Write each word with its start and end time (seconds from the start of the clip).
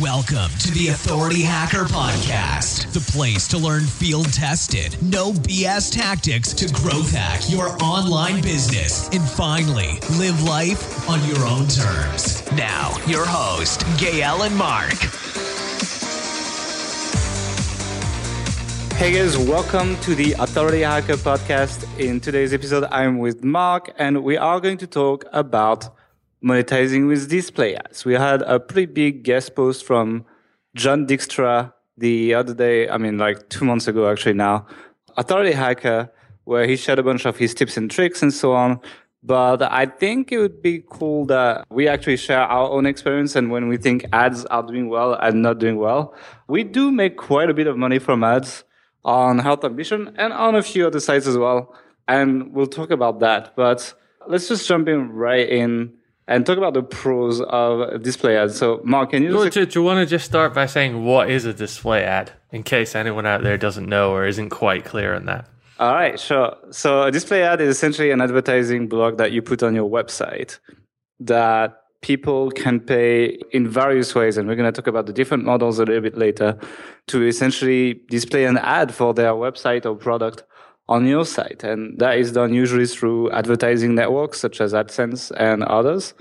Welcome 0.00 0.50
to 0.60 0.70
the 0.70 0.88
Authority 0.88 1.42
Hacker 1.42 1.84
Podcast, 1.84 2.90
the 2.94 3.00
place 3.12 3.46
to 3.48 3.58
learn 3.58 3.82
field 3.84 4.32
tested, 4.32 4.96
no 5.02 5.32
BS 5.32 5.92
tactics 5.92 6.54
to 6.54 6.72
growth 6.72 7.10
hack 7.10 7.42
your 7.50 7.76
online 7.82 8.40
business 8.40 9.08
and 9.08 9.20
finally 9.20 9.98
live 10.16 10.42
life 10.44 11.06
on 11.06 11.22
your 11.28 11.44
own 11.44 11.66
terms. 11.66 12.50
Now, 12.52 12.96
your 13.06 13.26
host, 13.26 13.84
Gael 13.98 14.44
and 14.44 14.56
Mark. 14.56 14.94
Hey 18.94 19.12
guys, 19.12 19.36
welcome 19.36 19.98
to 19.98 20.14
the 20.14 20.32
Authority 20.38 20.80
Hacker 20.80 21.16
Podcast. 21.16 21.84
In 21.98 22.20
today's 22.20 22.54
episode, 22.54 22.84
I'm 22.84 23.18
with 23.18 23.44
Mark 23.44 23.92
and 23.98 24.24
we 24.24 24.38
are 24.38 24.60
going 24.60 24.78
to 24.78 24.86
talk 24.86 25.26
about 25.30 25.90
monetizing 26.44 27.06
with 27.06 27.28
display 27.28 27.76
ads. 27.76 28.04
We 28.04 28.14
had 28.14 28.42
a 28.42 28.58
pretty 28.58 28.86
big 28.86 29.22
guest 29.22 29.54
post 29.54 29.84
from 29.84 30.24
John 30.74 31.06
Dykstra 31.06 31.72
the 31.96 32.34
other 32.34 32.54
day, 32.54 32.88
I 32.88 32.96
mean, 32.96 33.18
like 33.18 33.48
two 33.50 33.64
months 33.64 33.86
ago, 33.86 34.10
actually, 34.10 34.34
now, 34.34 34.66
Authority 35.16 35.52
Hacker, 35.52 36.10
where 36.44 36.66
he 36.66 36.76
shared 36.76 36.98
a 36.98 37.02
bunch 37.02 37.26
of 37.26 37.36
his 37.36 37.52
tips 37.52 37.76
and 37.76 37.90
tricks 37.90 38.22
and 38.22 38.32
so 38.32 38.52
on. 38.52 38.80
But 39.22 39.60
I 39.60 39.84
think 39.84 40.32
it 40.32 40.38
would 40.38 40.62
be 40.62 40.82
cool 40.88 41.26
that 41.26 41.66
we 41.70 41.86
actually 41.88 42.16
share 42.16 42.40
our 42.40 42.70
own 42.70 42.86
experience 42.86 43.36
and 43.36 43.50
when 43.50 43.68
we 43.68 43.76
think 43.76 44.06
ads 44.14 44.46
are 44.46 44.62
doing 44.62 44.88
well 44.88 45.12
and 45.12 45.42
not 45.42 45.58
doing 45.58 45.76
well. 45.76 46.14
We 46.48 46.64
do 46.64 46.90
make 46.90 47.18
quite 47.18 47.50
a 47.50 47.54
bit 47.54 47.66
of 47.66 47.76
money 47.76 47.98
from 47.98 48.24
ads 48.24 48.64
on 49.04 49.38
Health 49.38 49.62
Ambition 49.62 50.14
and 50.16 50.32
on 50.32 50.54
a 50.54 50.62
few 50.62 50.86
other 50.86 51.00
sites 51.00 51.26
as 51.26 51.36
well. 51.36 51.74
And 52.08 52.54
we'll 52.54 52.66
talk 52.66 52.90
about 52.90 53.20
that. 53.20 53.54
But 53.56 53.92
let's 54.26 54.48
just 54.48 54.66
jump 54.66 54.88
in 54.88 55.10
right 55.10 55.46
in 55.46 55.92
and 56.30 56.46
talk 56.46 56.56
about 56.56 56.74
the 56.74 56.82
pros 56.82 57.40
of 57.40 58.02
display 58.02 58.36
ads. 58.36 58.56
So, 58.56 58.80
Mark, 58.84 59.10
can 59.10 59.24
you 59.24 59.32
just... 59.32 59.52
do, 59.52 59.66
do 59.66 59.80
you 59.80 59.84
want 59.84 59.98
to 59.98 60.06
just 60.06 60.24
start 60.24 60.54
by 60.54 60.66
saying 60.66 61.04
what 61.04 61.28
is 61.28 61.44
a 61.44 61.52
display 61.52 62.04
ad, 62.04 62.30
in 62.52 62.62
case 62.62 62.94
anyone 62.94 63.26
out 63.26 63.42
there 63.42 63.58
doesn't 63.58 63.88
know 63.88 64.12
or 64.12 64.24
isn't 64.24 64.50
quite 64.50 64.84
clear 64.84 65.12
on 65.12 65.26
that? 65.26 65.48
All 65.80 65.92
right, 65.92 66.18
sure. 66.20 66.56
So, 66.70 67.02
a 67.02 67.10
display 67.10 67.42
ad 67.42 67.60
is 67.60 67.68
essentially 67.68 68.12
an 68.12 68.20
advertising 68.20 68.86
block 68.86 69.16
that 69.16 69.32
you 69.32 69.42
put 69.42 69.62
on 69.64 69.74
your 69.74 69.90
website 69.90 70.60
that 71.18 71.76
people 72.00 72.52
can 72.52 72.78
pay 72.78 73.36
in 73.50 73.68
various 73.68 74.14
ways, 74.14 74.36
and 74.36 74.46
we're 74.48 74.54
going 74.54 74.72
to 74.72 74.80
talk 74.80 74.86
about 74.86 75.06
the 75.06 75.12
different 75.12 75.44
models 75.44 75.80
a 75.80 75.84
little 75.84 76.00
bit 76.00 76.16
later, 76.16 76.56
to 77.08 77.26
essentially 77.26 78.00
display 78.08 78.44
an 78.44 78.56
ad 78.58 78.94
for 78.94 79.12
their 79.12 79.32
website 79.32 79.84
or 79.84 79.96
product 79.96 80.44
on 80.90 81.06
your 81.06 81.24
site. 81.24 81.62
And 81.62 81.98
that 82.00 82.18
is 82.18 82.32
done 82.32 82.52
usually 82.52 82.86
through 82.86 83.30
advertising 83.30 83.94
networks 83.94 84.40
such 84.40 84.60
as 84.60 84.72
AdSense 84.74 85.32
and 85.36 85.62
others. 85.62 86.12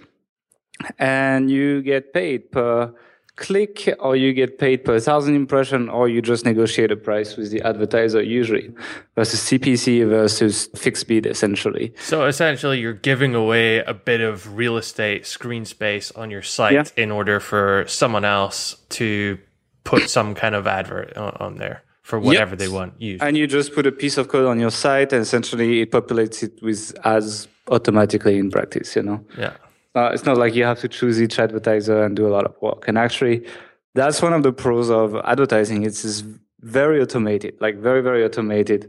And 0.98 1.52
you 1.52 1.82
get 1.82 2.14
paid 2.14 2.52
per 2.52 2.94
click 3.36 3.90
or 4.00 4.16
you 4.16 4.34
get 4.34 4.60
paid 4.60 4.84
per 4.84 5.00
thousand 5.00 5.34
impression 5.36 5.90
or 5.90 6.08
you 6.08 6.22
just 6.22 6.46
negotiate 6.46 6.92
a 6.92 6.96
price 6.96 7.36
with 7.36 7.50
the 7.52 7.62
advertiser 7.62 8.22
usually 8.22 8.70
versus 9.16 9.40
CPC 9.40 10.08
versus 10.08 10.68
fixed 10.76 11.08
bid 11.08 11.26
essentially. 11.26 11.94
So 12.00 12.26
essentially 12.26 12.80
you're 12.80 12.94
giving 12.94 13.34
away 13.34 13.80
a 13.80 13.94
bit 13.94 14.22
of 14.22 14.56
real 14.56 14.78
estate 14.78 15.26
screen 15.26 15.66
space 15.66 16.12
on 16.12 16.30
your 16.30 16.44
site 16.44 16.74
yeah. 16.74 16.84
in 17.04 17.12
order 17.12 17.40
for 17.40 17.86
someone 17.88 18.26
else 18.26 18.76
to 18.90 19.40
put 19.84 20.10
some 20.10 20.36
kind 20.36 20.54
of 20.54 20.68
advert 20.68 21.18
on 21.18 21.56
there 21.58 21.84
for 22.10 22.20
whatever 22.20 22.52
yep. 22.54 22.60
they 22.60 22.68
want 22.68 23.00
use. 23.00 23.22
And 23.22 23.38
you 23.38 23.46
just 23.46 23.74
put 23.76 23.86
a 23.86 23.92
piece 23.92 24.18
of 24.18 24.30
code 24.30 24.48
on 24.48 24.60
your 24.60 24.72
site, 24.72 25.14
and 25.14 25.22
essentially 25.22 25.82
it 25.82 25.92
populates 25.92 26.42
it 26.42 26.54
with 26.64 26.82
ads 27.06 27.48
automatically 27.68 28.40
in 28.40 28.50
practice. 28.50 28.96
You 28.96 29.04
know. 29.04 29.20
Yeah. 29.38 29.54
Uh, 29.96 30.10
it's 30.14 30.26
not 30.26 30.38
like 30.38 30.56
you 30.56 30.64
have 30.64 30.80
to 30.80 30.88
choose 30.88 31.22
each 31.22 31.38
advertiser 31.40 32.04
and 32.04 32.16
do 32.16 32.28
a 32.28 32.34
lot 32.38 32.46
of 32.46 32.56
work. 32.62 32.88
And 32.88 32.98
actually, 32.98 33.46
that's 33.94 34.22
one 34.22 34.34
of 34.34 34.42
the 34.44 34.52
pros 34.52 34.90
of 34.90 35.16
advertising. 35.34 35.84
It's 35.84 36.24
very 36.62 37.00
automated, 37.00 37.54
like 37.62 37.76
very 37.78 38.02
very 38.02 38.24
automated. 38.26 38.82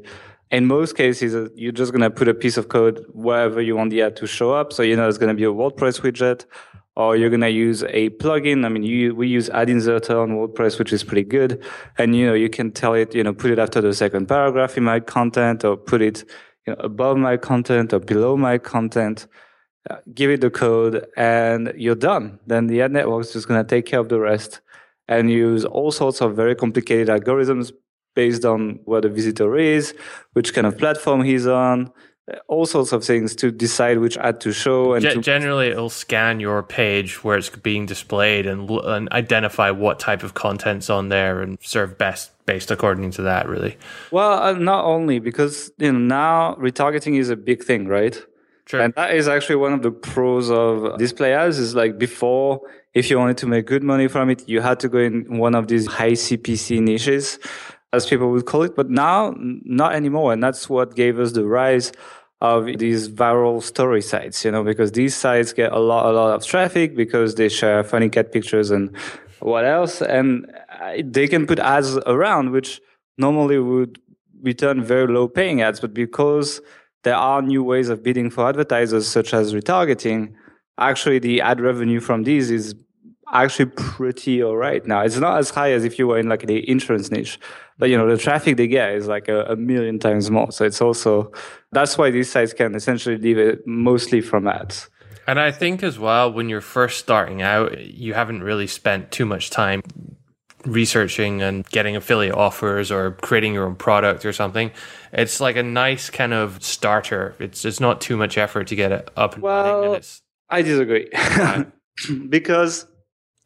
In 0.51 0.67
most 0.67 0.97
cases, 0.97 1.35
uh, 1.35 1.49
you're 1.55 1.79
just 1.83 1.93
gonna 1.93 2.11
put 2.11 2.27
a 2.27 2.35
piece 2.35 2.57
of 2.57 2.69
code 2.69 3.05
wherever 3.13 3.61
you 3.61 3.77
want 3.77 3.91
the 3.91 4.01
ad 4.03 4.17
to 4.17 4.27
show 4.27 4.51
up. 4.61 4.73
So 4.73 4.83
you 4.83 4.97
know 4.97 5.07
it's 5.09 5.19
gonna 5.19 5.41
be 5.43 5.45
a 5.45 5.55
WordPress 5.61 6.01
widget 6.05 6.47
or 7.01 7.17
you're 7.17 7.31
going 7.31 7.41
to 7.41 7.51
use 7.51 7.83
a 7.85 8.11
plugin. 8.11 8.67
I 8.67 8.69
mean, 8.69 8.83
you, 8.83 9.15
we 9.15 9.27
use 9.27 9.49
ad 9.51 9.71
inserter 9.71 10.21
on 10.21 10.33
WordPress, 10.33 10.79
which 10.79 10.93
is 10.93 11.03
pretty 11.03 11.25
good. 11.25 11.65
And, 11.97 12.15
you 12.15 12.27
know, 12.27 12.35
you 12.35 12.51
can 12.51 12.73
tell 12.73 12.93
it, 12.93 13.15
you 13.15 13.25
know, 13.25 13.33
put 13.33 13.51
it 13.51 13.59
after 13.59 13.81
the 13.81 13.95
second 13.95 14.27
paragraph 14.27 14.77
in 14.77 14.85
my 14.85 15.01
content 15.01 15.65
or 15.65 15.79
put 15.79 16.03
it 16.03 16.25
you 16.67 16.75
know, 16.75 16.81
above 16.81 17.17
my 17.17 17.39
content 17.39 17.95
or 17.95 18.01
below 18.01 18.37
my 18.37 18.59
content. 18.59 19.27
Uh, 19.89 19.97
give 20.13 20.31
it 20.31 20.43
the 20.43 20.51
code 20.51 21.07
and 21.17 21.73
you're 21.75 21.95
done. 21.95 22.39
Then 22.47 22.67
the 22.67 22.83
ad 22.83 22.93
network 22.93 23.23
is 23.25 23.33
just 23.33 23.49
going 23.49 23.65
to 23.65 23.69
take 23.69 23.87
care 23.87 24.01
of 24.01 24.11
the 24.11 24.21
rest 24.21 24.61
and 25.09 25.31
use 25.31 25.65
all 25.65 25.91
sorts 25.91 26.21
of 26.21 26.37
very 26.37 26.55
complicated 26.55 27.09
algorithms 27.09 27.73
based 28.15 28.45
on 28.45 28.79
where 28.85 29.01
the 29.01 29.09
visitor 29.09 29.57
is, 29.57 29.95
which 30.35 30.53
kind 30.53 30.67
of 30.67 30.77
platform 30.77 31.23
he's 31.23 31.47
on, 31.47 31.91
all 32.49 32.67
sorts 32.67 32.93
of 32.93 33.05
things 33.05 33.35
to 33.37 33.51
decide 33.51 33.99
which 33.99 34.17
ad 34.19 34.41
to 34.41 34.53
show. 34.53 34.95
And 34.95 35.03
G- 35.03 35.15
to 35.15 35.21
generally, 35.21 35.69
it'll 35.69 35.91
scan 35.91 36.41
your 36.41 36.63
page 36.63 37.23
where 37.25 37.37
it's 37.37 37.49
being 37.49 37.87
displayed 37.87 38.47
and, 38.47 38.69
and 38.71 39.11
identify 39.13 39.71
what 39.71 39.99
type 39.99 40.23
of 40.23 40.35
content's 40.35 40.91
on 40.91 41.09
there 41.09 41.41
and 41.41 41.59
serve 41.61 41.99
best 41.99 42.33
based 42.47 42.71
according 42.71 43.11
to 43.13 43.23
that. 43.23 43.49
Really. 43.49 43.77
Well, 44.11 44.43
uh, 44.43 44.53
not 44.53 44.85
only 44.85 45.19
because 45.19 45.73
you 45.79 45.93
know 45.93 45.99
now 45.99 46.55
retargeting 46.57 47.19
is 47.19 47.31
a 47.31 47.37
big 47.37 47.65
thing, 47.65 47.87
right? 47.87 48.21
Sure. 48.67 48.81
And 48.81 48.95
that 48.95 49.15
is 49.15 49.27
actually 49.27 49.57
one 49.57 49.73
of 49.73 49.83
the 49.83 49.91
pros 49.91 50.51
of 50.51 50.97
display 50.99 51.35
ads. 51.35 51.59
Is 51.59 51.75
like 51.75 51.99
before, 51.99 52.61
if 52.95 53.11
you 53.11 53.19
wanted 53.19 53.39
to 53.39 53.47
make 53.47 53.67
good 53.67 53.83
money 53.83 54.07
from 54.07 54.31
it, 54.31 54.49
you 54.49 54.61
had 54.61 54.79
to 54.81 54.89
go 54.89 54.99
in 54.99 55.39
one 55.39 55.55
of 55.55 55.67
these 55.67 55.87
high 55.87 56.13
CPC 56.13 56.81
niches 56.81 57.39
as 57.93 58.07
people 58.07 58.31
would 58.31 58.47
call 58.47 58.63
it. 58.63 58.77
But 58.77 58.89
now, 58.91 59.35
not 59.37 59.95
anymore. 59.95 60.33
And 60.33 60.43
that's 60.43 60.69
what 60.69 60.95
gave 60.95 61.19
us 61.19 61.33
the 61.33 61.45
rise 61.45 61.93
of 62.41 62.67
these 62.79 63.09
viral 63.09 63.63
story 63.63 64.01
sites, 64.01 64.45
you 64.45 64.51
know, 64.51 64.65
because 64.65 64.93
these 64.93 65.15
sites 65.15 65.53
get 65.53 65.73
a 65.73 65.79
lot, 65.79 66.07
a 66.07 66.13
lot 66.13 66.35
of 66.35 66.45
traffic 66.45 66.97
because 66.97 67.35
they 67.35 67.49
share 67.49 67.85
funny 67.85 68.09
cat 68.09 68.33
pictures 68.33 68.71
and 68.71 68.97
what 69.41 69.65
else. 69.65 70.01
And 70.01 70.51
uh, 70.81 71.03
they 71.05 71.29
can 71.29 71.47
put 71.47 71.59
ads 71.59 71.97
around, 72.07 72.51
which 72.51 72.81
normally 73.19 73.59
would 73.59 74.01
return 74.43 74.83
very 74.83 75.07
low 75.07 75.29
paying 75.29 75.61
ads. 75.61 75.81
But 75.81 75.93
because 75.93 76.63
there 77.05 77.17
are 77.17 77.43
new 77.43 77.63
ways 77.63 77.91
of 77.91 78.03
bidding 78.03 78.31
for 78.31 78.49
advertisers, 78.49 79.07
such 79.07 79.35
as 79.35 79.53
retargeting, 79.53 80.33
actually 80.79 81.19
the 81.19 81.43
ad 81.43 81.61
revenue 81.61 82.01
from 82.01 82.23
these 82.23 82.51
is 82.51 82.75
actually 83.33 83.67
pretty 83.67 84.43
all 84.43 84.57
right 84.57 84.85
now. 84.87 85.01
It's 85.03 85.17
not 85.17 85.39
as 85.39 85.51
high 85.51 85.73
as 85.73 85.85
if 85.85 85.99
you 85.99 86.07
were 86.07 86.19
in 86.19 86.29
like 86.29 86.47
the 86.47 86.69
insurance 86.69 87.11
niche, 87.11 87.39
but 87.79 87.91
you 87.91 87.97
know 87.97 88.09
the 88.09 88.17
traffic 88.17 88.57
they 88.57 88.67
get 88.67 88.95
is 88.95 89.07
like 89.07 89.29
a, 89.29 89.45
a 89.45 89.57
million 89.57 89.99
times 89.99 90.31
more. 90.31 90.51
So 90.53 90.65
it's 90.65 90.81
also 90.81 91.33
that's 91.73 91.97
why 91.97 92.11
these 92.11 92.31
sites 92.31 92.53
can 92.53 92.75
essentially 92.75 93.17
live 93.17 93.39
it 93.39 93.67
mostly 93.67 94.21
from 94.21 94.47
ads. 94.47 94.89
And 95.27 95.39
I 95.39 95.53
think 95.53 95.83
as 95.83 95.99
well, 95.99 96.33
when 96.33 96.49
you're 96.49 96.61
first 96.61 96.99
starting 96.99 97.43
out, 97.43 97.79
you 97.81 98.15
haven't 98.15 98.43
really 98.43 98.67
spent 98.67 99.13
too 99.13 99.27
much 99.27 99.51
time 99.51 99.83
researching 100.65 101.41
and 101.43 101.67
getting 101.69 101.97
affiliate 101.97 102.35
offers 102.35 102.91
or 102.91 103.13
creating 103.13 103.55
your 103.55 103.67
own 103.67 103.77
product 103.77 104.25
or 104.25 104.33
something. 104.33 104.71
It's 105.13 105.41
like 105.41 105.57
a 105.57 105.63
nice 105.63 106.11
kind 106.11 106.35
of 106.35 106.63
starter. 106.63 107.35
It's 107.39 107.65
it's 107.65 107.81
not 107.81 108.01
too 108.01 108.17
much 108.17 108.39
effort 108.39 108.67
to 108.69 108.77
get 108.77 108.93
it 108.93 109.11
up 109.17 109.35
and 109.35 109.43
well, 109.43 109.81
running. 109.81 109.95
And 109.97 110.21
I 110.49 110.63
disagree. 110.63 111.11
because 112.29 112.87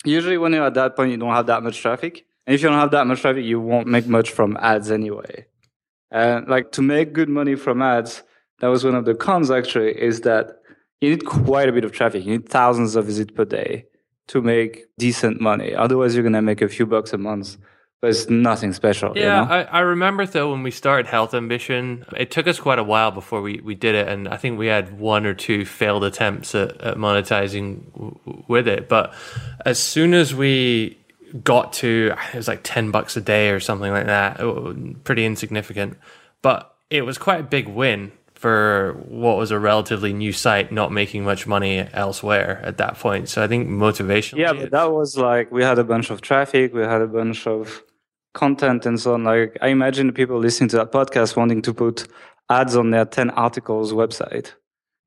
usually 0.04 0.38
when 0.38 0.52
you're 0.52 0.66
at 0.66 0.74
that 0.74 0.96
point, 0.96 1.10
you 1.10 1.16
don't 1.16 1.34
have 1.34 1.46
that 1.46 1.62
much 1.62 1.80
traffic. 1.80 2.24
And 2.46 2.54
if 2.54 2.62
you 2.62 2.68
don't 2.68 2.78
have 2.78 2.90
that 2.92 3.06
much 3.06 3.20
traffic, 3.20 3.44
you 3.44 3.60
won't 3.60 3.86
make 3.86 4.06
much 4.06 4.30
from 4.30 4.56
ads 4.60 4.90
anyway. 4.90 5.46
And 6.10 6.46
like 6.48 6.72
to 6.72 6.82
make 6.82 7.12
good 7.12 7.28
money 7.28 7.54
from 7.54 7.82
ads, 7.82 8.22
that 8.60 8.68
was 8.68 8.84
one 8.84 8.94
of 8.94 9.04
the 9.04 9.14
cons 9.14 9.50
actually, 9.50 10.00
is 10.00 10.20
that 10.22 10.60
you 11.00 11.10
need 11.10 11.26
quite 11.26 11.68
a 11.68 11.72
bit 11.72 11.84
of 11.84 11.92
traffic. 11.92 12.24
You 12.24 12.32
need 12.32 12.48
thousands 12.48 12.96
of 12.96 13.06
visits 13.06 13.32
per 13.32 13.44
day 13.44 13.86
to 14.28 14.40
make 14.40 14.84
decent 14.98 15.40
money. 15.40 15.74
Otherwise, 15.74 16.14
you're 16.14 16.22
going 16.22 16.32
to 16.32 16.42
make 16.42 16.62
a 16.62 16.68
few 16.68 16.86
bucks 16.86 17.12
a 17.12 17.18
month. 17.18 17.56
But 18.04 18.10
it's 18.10 18.28
nothing 18.28 18.74
special. 18.74 19.16
Yeah, 19.16 19.40
you 19.40 19.48
know? 19.48 19.54
I, 19.54 19.62
I 19.62 19.80
remember 19.80 20.26
though 20.26 20.50
when 20.50 20.62
we 20.62 20.70
started 20.70 21.06
Health 21.06 21.32
Ambition, 21.32 22.04
it 22.14 22.30
took 22.30 22.46
us 22.46 22.60
quite 22.60 22.78
a 22.78 22.84
while 22.84 23.10
before 23.10 23.40
we, 23.40 23.60
we 23.64 23.74
did 23.74 23.94
it. 23.94 24.08
And 24.08 24.28
I 24.28 24.36
think 24.36 24.58
we 24.58 24.66
had 24.66 24.98
one 24.98 25.24
or 25.24 25.32
two 25.32 25.64
failed 25.64 26.04
attempts 26.04 26.54
at, 26.54 26.78
at 26.82 26.96
monetizing 26.98 27.90
w- 27.94 28.44
with 28.46 28.68
it. 28.68 28.90
But 28.90 29.14
as 29.64 29.78
soon 29.78 30.12
as 30.12 30.34
we 30.34 30.98
got 31.42 31.72
to 31.72 32.12
it 32.34 32.36
was 32.36 32.46
like 32.46 32.60
10 32.62 32.90
bucks 32.90 33.16
a 33.16 33.22
day 33.22 33.48
or 33.48 33.58
something 33.58 33.90
like 33.90 34.04
that 34.04 34.38
uh, 34.38 34.74
pretty 35.02 35.24
insignificant 35.24 35.96
but 36.42 36.76
it 36.90 37.02
was 37.06 37.18
quite 37.18 37.40
a 37.40 37.42
big 37.42 37.66
win 37.66 38.12
for 38.34 39.02
what 39.08 39.36
was 39.36 39.50
a 39.50 39.58
relatively 39.58 40.12
new 40.12 40.32
site 40.32 40.70
not 40.70 40.92
making 40.92 41.24
much 41.24 41.44
money 41.44 41.88
elsewhere 41.92 42.60
at 42.62 42.76
that 42.76 42.96
point 42.98 43.28
so 43.28 43.42
i 43.42 43.48
think 43.48 43.66
motivation 43.66 44.38
yeah 44.38 44.52
but 44.52 44.70
that 44.70 44.92
was 44.92 45.16
like 45.16 45.50
we 45.50 45.64
had 45.64 45.76
a 45.76 45.82
bunch 45.82 46.10
of 46.10 46.20
traffic 46.20 46.72
we 46.72 46.82
had 46.82 47.00
a 47.00 47.08
bunch 47.08 47.48
of 47.48 47.82
content 48.34 48.84
and 48.84 49.00
so 49.00 49.14
on 49.14 49.24
like 49.24 49.56
i 49.62 49.68
imagine 49.68 50.12
people 50.12 50.38
listening 50.38 50.68
to 50.68 50.76
that 50.76 50.92
podcast 50.92 51.36
wanting 51.36 51.62
to 51.62 51.72
put 51.72 52.06
ads 52.50 52.76
on 52.76 52.90
their 52.90 53.04
10 53.04 53.30
articles 53.30 53.92
website 53.92 54.52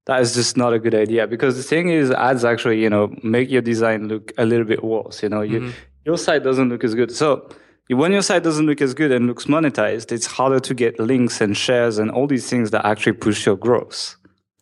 that 0.05 0.19
is 0.21 0.33
just 0.33 0.57
not 0.57 0.73
a 0.73 0.79
good 0.79 0.95
idea 0.95 1.27
because 1.27 1.55
the 1.55 1.63
thing 1.63 1.89
is 1.89 2.09
ads 2.11 2.43
actually 2.43 2.81
you 2.81 2.89
know 2.89 3.13
make 3.23 3.51
your 3.51 3.61
design 3.61 4.07
look 4.07 4.31
a 4.37 4.45
little 4.45 4.65
bit 4.65 4.83
worse 4.83 5.21
you 5.21 5.29
know 5.29 5.41
mm-hmm 5.41 5.69
your 6.07 6.17
site 6.17 6.41
doesn't 6.41 6.69
look 6.69 6.85
as 6.85 6.95
good. 6.95 7.11
So 7.11 7.49
when 7.89 8.13
your 8.13 8.21
site 8.21 8.41
doesn't 8.41 8.65
look 8.65 8.81
as 8.81 8.93
good 8.93 9.11
and 9.11 9.27
looks 9.27 9.45
monetized, 9.45 10.13
it's 10.13 10.25
harder 10.25 10.61
to 10.61 10.73
get 10.73 10.99
links 10.99 11.41
and 11.41 11.55
shares 11.55 11.97
and 11.97 12.09
all 12.09 12.27
these 12.27 12.49
things 12.49 12.71
that 12.71 12.85
actually 12.85 13.11
push 13.11 13.45
your 13.45 13.57
growth. 13.57 14.15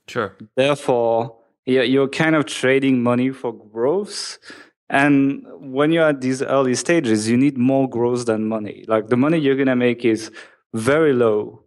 Sure. 0.07 0.35
Therefore, 0.55 1.37
yeah, 1.67 1.83
you're 1.83 2.07
kind 2.07 2.35
of 2.35 2.45
trading 2.45 3.03
money 3.03 3.29
for 3.29 3.53
growth. 3.53 4.39
And 4.89 5.43
when 5.59 5.91
you're 5.91 6.07
at 6.07 6.21
these 6.21 6.41
early 6.41 6.75
stages, 6.75 7.27
you 7.27 7.37
need 7.37 7.57
more 7.57 7.89
growth 7.89 8.27
than 8.27 8.47
money. 8.47 8.85
Like 8.87 9.07
the 9.07 9.17
money 9.17 9.37
you're 9.37 9.55
going 9.55 9.67
to 9.67 9.75
make 9.75 10.05
is 10.05 10.31
very 10.73 11.13
low 11.13 11.65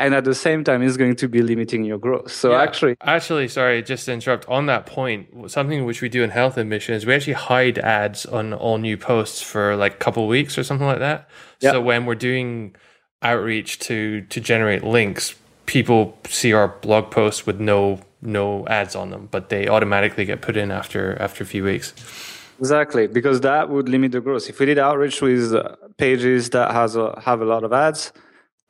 and 0.00 0.14
at 0.14 0.24
the 0.24 0.34
same 0.34 0.64
time 0.64 0.82
it's 0.82 0.96
going 0.96 1.14
to 1.14 1.28
be 1.28 1.42
limiting 1.42 1.84
your 1.84 1.98
growth 1.98 2.32
so 2.32 2.50
yeah. 2.50 2.62
actually 2.62 2.96
actually 3.02 3.46
sorry 3.46 3.82
just 3.82 4.06
to 4.06 4.12
interrupt 4.12 4.48
on 4.48 4.66
that 4.66 4.86
point 4.86 5.28
something 5.50 5.84
which 5.84 6.00
we 6.02 6.08
do 6.08 6.24
in 6.24 6.30
health 6.30 6.58
ambition 6.58 6.94
is 6.94 7.06
we 7.06 7.14
actually 7.14 7.34
hide 7.34 7.78
ads 7.78 8.26
on 8.26 8.52
all 8.52 8.78
new 8.78 8.96
posts 8.96 9.40
for 9.40 9.76
like 9.76 9.94
a 9.94 9.98
couple 9.98 10.26
weeks 10.26 10.58
or 10.58 10.64
something 10.64 10.86
like 10.86 10.98
that 10.98 11.28
yeah. 11.60 11.70
so 11.70 11.80
when 11.80 12.06
we're 12.06 12.14
doing 12.14 12.74
outreach 13.22 13.78
to 13.78 14.22
to 14.22 14.40
generate 14.40 14.82
links 14.82 15.34
people 15.66 16.18
see 16.26 16.52
our 16.52 16.68
blog 16.68 17.10
posts 17.10 17.46
with 17.46 17.60
no 17.60 18.00
no 18.22 18.66
ads 18.66 18.96
on 18.96 19.10
them 19.10 19.28
but 19.30 19.50
they 19.50 19.68
automatically 19.68 20.24
get 20.24 20.40
put 20.40 20.56
in 20.56 20.70
after 20.70 21.20
after 21.20 21.44
a 21.44 21.46
few 21.46 21.62
weeks 21.62 21.92
exactly 22.60 23.06
because 23.06 23.40
that 23.40 23.68
would 23.68 23.88
limit 23.88 24.12
the 24.12 24.20
growth 24.20 24.48
if 24.48 24.60
we 24.60 24.66
did 24.66 24.78
outreach 24.78 25.20
with 25.20 25.52
uh, 25.52 25.76
pages 25.96 26.50
that 26.50 26.70
has 26.70 26.94
a, 26.94 27.20
have 27.24 27.40
a 27.40 27.44
lot 27.44 27.64
of 27.64 27.72
ads 27.72 28.12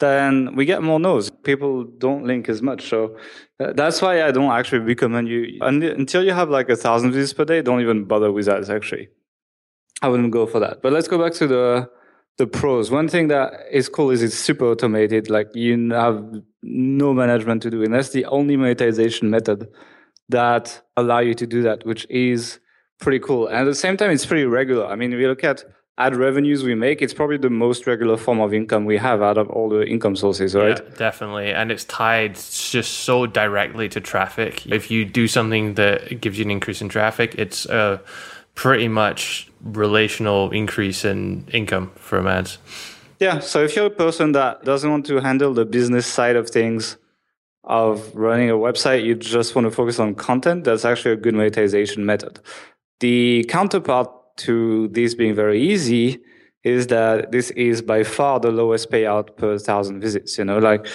then 0.01 0.57
we 0.57 0.65
get 0.65 0.83
more 0.83 0.99
no's. 0.99 1.31
People 1.31 1.85
don't 1.85 2.25
link 2.25 2.49
as 2.49 2.61
much. 2.61 2.89
So 2.89 3.17
uh, 3.61 3.73
that's 3.75 4.03
why 4.03 4.23
I 4.23 4.33
don't 4.33 4.51
actually 4.51 4.81
recommend 4.81 5.29
you 5.29 5.59
until 5.61 6.25
you 6.25 6.33
have 6.33 6.51
like 6.51 6.69
a 6.69 6.77
thousand 6.77 7.13
views 7.13 7.33
per 7.33 7.45
day. 7.45 7.63
Don't 7.63 7.81
even 7.81 8.05
bother 8.05 8.33
with 8.33 8.49
ads. 8.49 8.69
Actually, 8.69 9.09
I 10.03 10.09
wouldn't 10.09 10.33
go 10.33 10.47
for 10.47 10.59
that. 10.59 10.83
But 10.83 10.93
let's 10.93 11.07
go 11.07 11.23
back 11.23 11.35
to 11.35 11.47
the 11.47 11.91
the 12.39 12.47
pros. 12.47 12.91
One 12.91 13.09
thing 13.09 13.29
that 13.29 13.53
is 13.71 13.89
cool 13.89 14.11
is 14.11 14.23
it's 14.23 14.35
super 14.35 14.65
automated. 14.65 15.31
Like 15.31 15.55
you 15.55 15.91
have 15.91 16.25
no 16.63 17.13
management 17.13 17.63
to 17.63 17.71
do, 17.71 17.83
and 17.85 17.95
that's 17.95 18.11
the 18.11 18.25
only 18.25 18.57
monetization 18.57 19.31
method 19.31 19.69
that 20.31 20.81
allow 20.97 21.19
you 21.19 21.35
to 21.35 21.47
do 21.47 21.63
that, 21.63 21.85
which 21.85 22.07
is 22.09 22.59
pretty 23.01 23.19
cool. 23.19 23.49
And 23.49 23.57
at 23.57 23.65
the 23.65 23.75
same 23.75 23.97
time, 23.97 24.11
it's 24.11 24.27
pretty 24.27 24.45
regular. 24.45 24.87
I 24.87 24.95
mean, 24.95 25.11
we 25.11 25.27
look 25.27 25.43
at 25.43 25.65
ad 25.99 26.17
revenues 26.17 26.65
we 26.65 26.75
make, 26.75 27.03
it's 27.03 27.13
probably 27.13 27.37
the 27.37 27.51
most 27.51 27.87
regular 27.87 28.17
form 28.17 28.41
of 28.41 28.55
income 28.55 28.87
we 28.87 28.97
have 28.97 29.21
out 29.21 29.37
of 29.37 29.51
all 29.51 29.69
the 29.69 29.87
income 29.87 30.17
sources, 30.17 30.55
right? 30.55 30.81
Yeah, 30.83 30.97
definitely. 30.97 31.53
And 31.53 31.71
it's 31.71 31.85
tied 31.85 32.37
just 32.37 33.01
so 33.01 33.27
directly 33.27 33.89
to 33.91 34.01
traffic. 34.01 34.67
If 34.67 34.91
you 34.91 35.05
do 35.05 35.29
something 35.29 35.75
that 35.75 36.21
gives 36.21 36.39
you 36.39 36.45
an 36.47 36.51
increase 36.51 36.81
in 36.81 36.89
traffic, 36.89 37.35
it's 37.37 37.67
a 37.67 38.01
pretty 38.55 38.89
much 38.89 39.51
relational 39.63 40.51
increase 40.53 41.05
in 41.05 41.47
income 41.53 41.91
from 41.97 42.27
ads. 42.27 42.57
Yeah. 43.19 43.41
So 43.41 43.63
if 43.63 43.77
you're 43.77 43.87
a 43.87 43.91
person 43.91 44.33
that 44.33 44.65
doesn't 44.65 44.91
want 44.91 45.05
to 45.07 45.21
handle 45.21 45.53
the 45.53 45.67
business 45.67 46.07
side 46.07 46.37
of 46.37 46.49
things, 46.49 46.97
of 47.65 48.15
running 48.17 48.49
a 48.49 48.55
website, 48.55 49.05
you 49.05 49.15
just 49.15 49.55
want 49.55 49.67
to 49.67 49.71
focus 49.71 49.99
on 49.99 50.15
content, 50.15 50.65
that's 50.65 50.87
actually 50.87 51.13
a 51.13 51.17
good 51.17 51.35
monetization 51.35 52.07
method. 52.07 52.41
The 53.01 53.45
counterpart 53.49 54.09
to 54.39 54.89
this 54.89 55.15
being 55.15 55.35
very 55.35 55.61
easy 55.61 56.21
is 56.63 56.87
that 56.89 57.33
this 57.33 57.51
is 57.53 57.83
by 57.83 58.03
far 58.03 58.39
the 58.41 58.51
lowest 58.51 58.91
payout 58.91 59.37
per 59.37 59.59
thousand 59.59 60.01
visits. 60.01 60.39
You 60.39 60.45
know, 60.45 60.59
like 60.59 60.87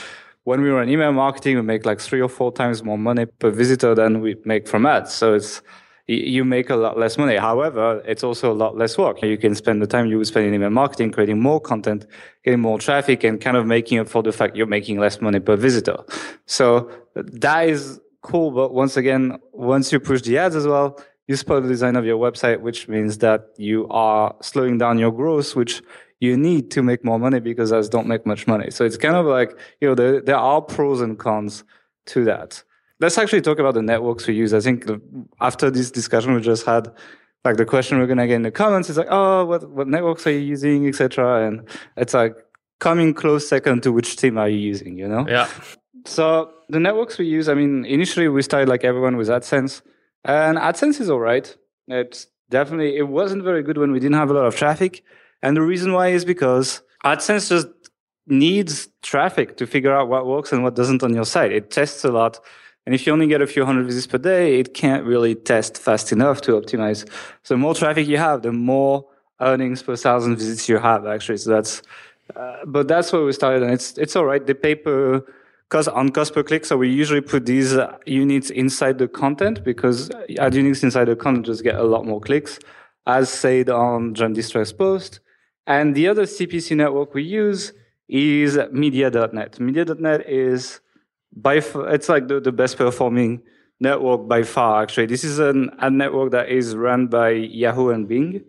when 0.44 0.62
we 0.62 0.69
run 0.69 0.90
email 0.90 1.12
marketing, 1.12 1.56
we 1.56 1.63
make 1.63 1.86
like 1.86 2.00
three 2.00 2.22
or 2.22 2.30
four 2.30 2.52
times 2.52 2.84
more 2.84 2.98
money 2.98 3.25
per 3.25 3.50
visitor 3.50 3.96
than 3.96 4.22
we 4.22 4.36
make 4.46 4.68
from 4.68 4.86
ads. 4.86 5.13
So 5.13 5.34
it's 5.34 5.62
you 6.07 6.46
make 6.46 6.69
a 6.69 6.75
lot 6.75 7.00
less 7.00 7.18
money. 7.18 7.36
However, 7.36 8.00
it's 8.06 8.24
also 8.24 8.52
a 8.52 8.54
lot 8.54 8.78
less 8.78 8.96
work. 8.96 9.24
You 9.24 9.38
can 9.40 9.56
spend 9.56 9.81
the 9.81 9.88
time 9.88 10.06
you 10.06 10.19
would 10.19 10.28
spend 10.28 10.46
in 10.46 10.54
email 10.54 10.69
marketing, 10.69 11.12
creating 11.12 11.42
more 11.42 11.60
content, 11.60 12.06
getting 12.44 12.60
more 12.60 12.78
traffic, 12.78 13.24
and 13.24 13.42
kind 13.42 13.57
of 13.57 13.66
making 13.66 13.98
up 13.98 14.07
for 14.07 14.22
the 14.22 14.31
fact 14.31 14.56
you're 14.56 14.68
making 14.68 15.00
less 15.00 15.19
money 15.19 15.40
per 15.40 15.56
visitor. 15.56 15.98
So 16.46 16.92
that 17.16 17.68
is 17.68 18.00
cool. 18.22 18.52
But 18.52 18.72
once 18.72 18.98
again, 18.98 19.40
once 19.52 19.92
you 19.92 20.00
push 20.00 20.22
the 20.22 20.38
ads 20.38 20.56
as 20.56 20.68
well, 20.68 21.00
you 21.27 21.36
spoil 21.36 21.62
the 21.62 21.68
design 21.68 21.95
of 21.95 22.06
your 22.06 22.18
website, 22.18 22.62
which 22.62 22.88
means 22.88 23.19
that 23.19 23.50
you 23.57 23.88
are 23.89 24.36
slowing 24.42 24.77
down 24.77 25.00
your 25.00 25.12
growth, 25.12 25.56
which 25.56 25.81
you 26.19 26.38
need 26.38 26.72
to 26.72 26.83
make 26.83 27.04
more 27.04 27.19
money 27.19 27.39
because 27.39 27.74
ads 27.74 27.89
don't 27.89 28.07
make 28.07 28.25
much 28.25 28.48
money. 28.48 28.72
So 28.72 28.86
it's 28.86 28.98
kind 28.98 29.16
of 29.16 29.25
like, 29.25 29.57
you 29.81 29.88
know, 29.88 29.95
there, 29.95 30.22
there 30.22 30.38
are 30.38 30.62
pros 30.62 31.01
and 31.01 31.18
cons 31.18 31.63
to 32.07 32.24
that. 32.25 32.63
Let's 33.00 33.18
actually 33.18 33.42
talk 33.42 33.60
about 33.60 33.74
the 33.74 33.81
networks 33.81 34.25
we 34.27 34.36
use. 34.36 34.54
I 34.54 34.62
think 34.62 34.86
after 35.42 35.69
this 35.69 35.92
discussion 35.92 36.33
we 36.33 36.42
just 36.42 36.66
had, 36.66 36.92
like 37.44 37.57
the 37.57 37.66
question 37.66 38.00
we're 38.00 38.07
gonna 38.07 38.28
get 38.28 38.36
in 38.36 38.44
the 38.44 38.51
comments 38.51 38.89
is 38.89 38.98
like, 38.98 39.07
oh, 39.10 39.45
what 39.45 39.69
what 39.69 39.88
networks 39.88 40.25
are 40.25 40.31
you 40.31 40.39
using, 40.39 40.88
etc. 40.88 41.48
And 41.48 41.68
it's 41.98 42.13
like 42.13 42.36
coming 42.80 43.13
close 43.13 43.48
second 43.48 43.83
to 43.83 43.92
which 43.92 44.16
team 44.16 44.38
are 44.38 44.50
you 44.50 44.57
using, 44.57 44.98
you 44.98 45.07
know? 45.07 45.25
Yeah. 45.28 45.50
So 46.06 46.51
the 46.69 46.80
networks 46.80 47.18
we 47.18 47.25
use, 47.25 47.50
I 47.50 47.54
mean, 47.54 47.86
initially 47.86 48.28
we 48.30 48.42
started 48.42 48.69
like 48.69 48.83
everyone 48.83 49.18
with 49.18 49.28
AdSense. 49.28 49.81
And 50.25 50.57
AdSense 50.57 51.00
is 51.00 51.10
all 51.10 51.19
right. 51.19 51.56
It's 51.88 52.27
definitely, 52.50 52.98
it 52.98 53.07
wasn't 53.07 53.44
very 53.44 53.62
good 53.63 53.77
when 53.77 53.92
we 53.92 54.00
didn't 54.00 54.18
have 54.18 54.31
a 54.31 54.33
lot 54.33 54.45
of 54.45 54.56
traffic. 54.56 55.04
And 55.44 55.56
the 55.56 55.62
reason 55.62 55.94
why 55.94 56.07
is 56.10 56.25
because 56.25 56.81
AdSense 57.06 57.50
just 57.50 57.68
needs 58.27 58.89
traffic 59.04 59.56
to 59.57 59.68
figure 59.68 59.95
out 59.95 60.10
what 60.10 60.25
works 60.25 60.51
and 60.51 60.63
what 60.63 60.75
doesn't 60.75 61.04
on 61.04 61.13
your 61.13 61.25
site. 61.25 61.51
It 61.51 61.69
tests 61.69 62.04
a 62.04 62.12
lot. 62.12 62.39
And 62.88 62.95
if 62.95 63.06
you 63.06 63.13
only 63.13 63.27
get 63.27 63.42
a 63.42 63.48
few 63.48 63.66
hundred 63.66 63.86
visits 63.86 64.07
per 64.07 64.18
day, 64.18 64.60
it 64.60 64.74
can't 64.74 65.06
really 65.06 65.36
test 65.36 65.77
fast 65.77 66.12
enough 66.12 66.42
to 66.42 66.54
optimize. 66.54 67.07
So 67.44 67.54
the 67.54 67.60
more 67.60 67.75
traffic 67.75 68.07
you 68.07 68.18
have, 68.18 68.42
the 68.42 68.51
more 68.51 69.06
earnings 69.39 69.83
per 69.83 69.95
thousand 69.95 70.38
visits 70.38 70.68
you 70.68 70.80
have, 70.80 71.06
actually. 71.06 71.38
So 71.38 71.51
that's, 71.51 71.83
uh, 72.36 72.57
but 72.66 72.88
that's 72.88 73.13
where 73.13 73.24
we 73.24 73.31
started. 73.31 73.62
And 73.62 73.71
it's, 73.71 73.98
it's 73.98 74.16
all 74.16 74.25
right. 74.25 74.45
The 74.45 74.56
paper, 74.56 75.24
because 75.70 75.88
on 75.88 76.10
cost 76.10 76.34
per 76.34 76.44
click, 76.44 76.66
so 76.66 76.78
we 76.78 76.90
usually 76.90 77.22
put 77.22 77.46
these 77.46 77.76
uh, 77.76 77.98
units 78.06 78.50
inside 78.50 78.98
the 78.98 79.08
content 79.08 79.64
because 79.64 80.12
ad 80.40 80.54
units 80.54 80.84
inside 80.84 81.06
the 81.06 81.16
content 81.16 81.48
just 81.48 81.64
get 81.64 81.76
a 81.76 81.84
lot 81.84 82.06
more 82.06 82.22
clicks, 82.22 82.60
as 83.08 83.30
said 83.30 83.70
on 83.70 84.14
John 84.14 84.36
Dykstra's 84.36 84.74
post. 84.74 85.20
And 85.68 85.96
the 85.96 86.08
other 86.08 86.24
CPC 86.24 86.78
network 86.78 87.14
we 87.14 87.24
use 87.24 87.74
is 88.08 88.60
media.net. 88.72 89.60
Media.net 89.60 90.30
is 90.30 90.82
by 91.36 91.60
far, 91.60 91.94
it's 91.94 92.10
like 92.10 92.28
the, 92.28 92.40
the 92.40 92.52
best 92.52 92.78
performing 92.78 93.42
network 93.80 94.28
by 94.28 94.44
far, 94.44 94.84
actually. 94.84 95.08
This 95.08 95.24
is 95.24 95.40
an 95.40 95.72
ad 95.80 95.94
network 95.94 96.32
that 96.32 96.50
is 96.50 96.76
run 96.76 97.08
by 97.08 97.32
Yahoo 97.32 97.90
and 97.90 98.08
Bing. 98.08 98.44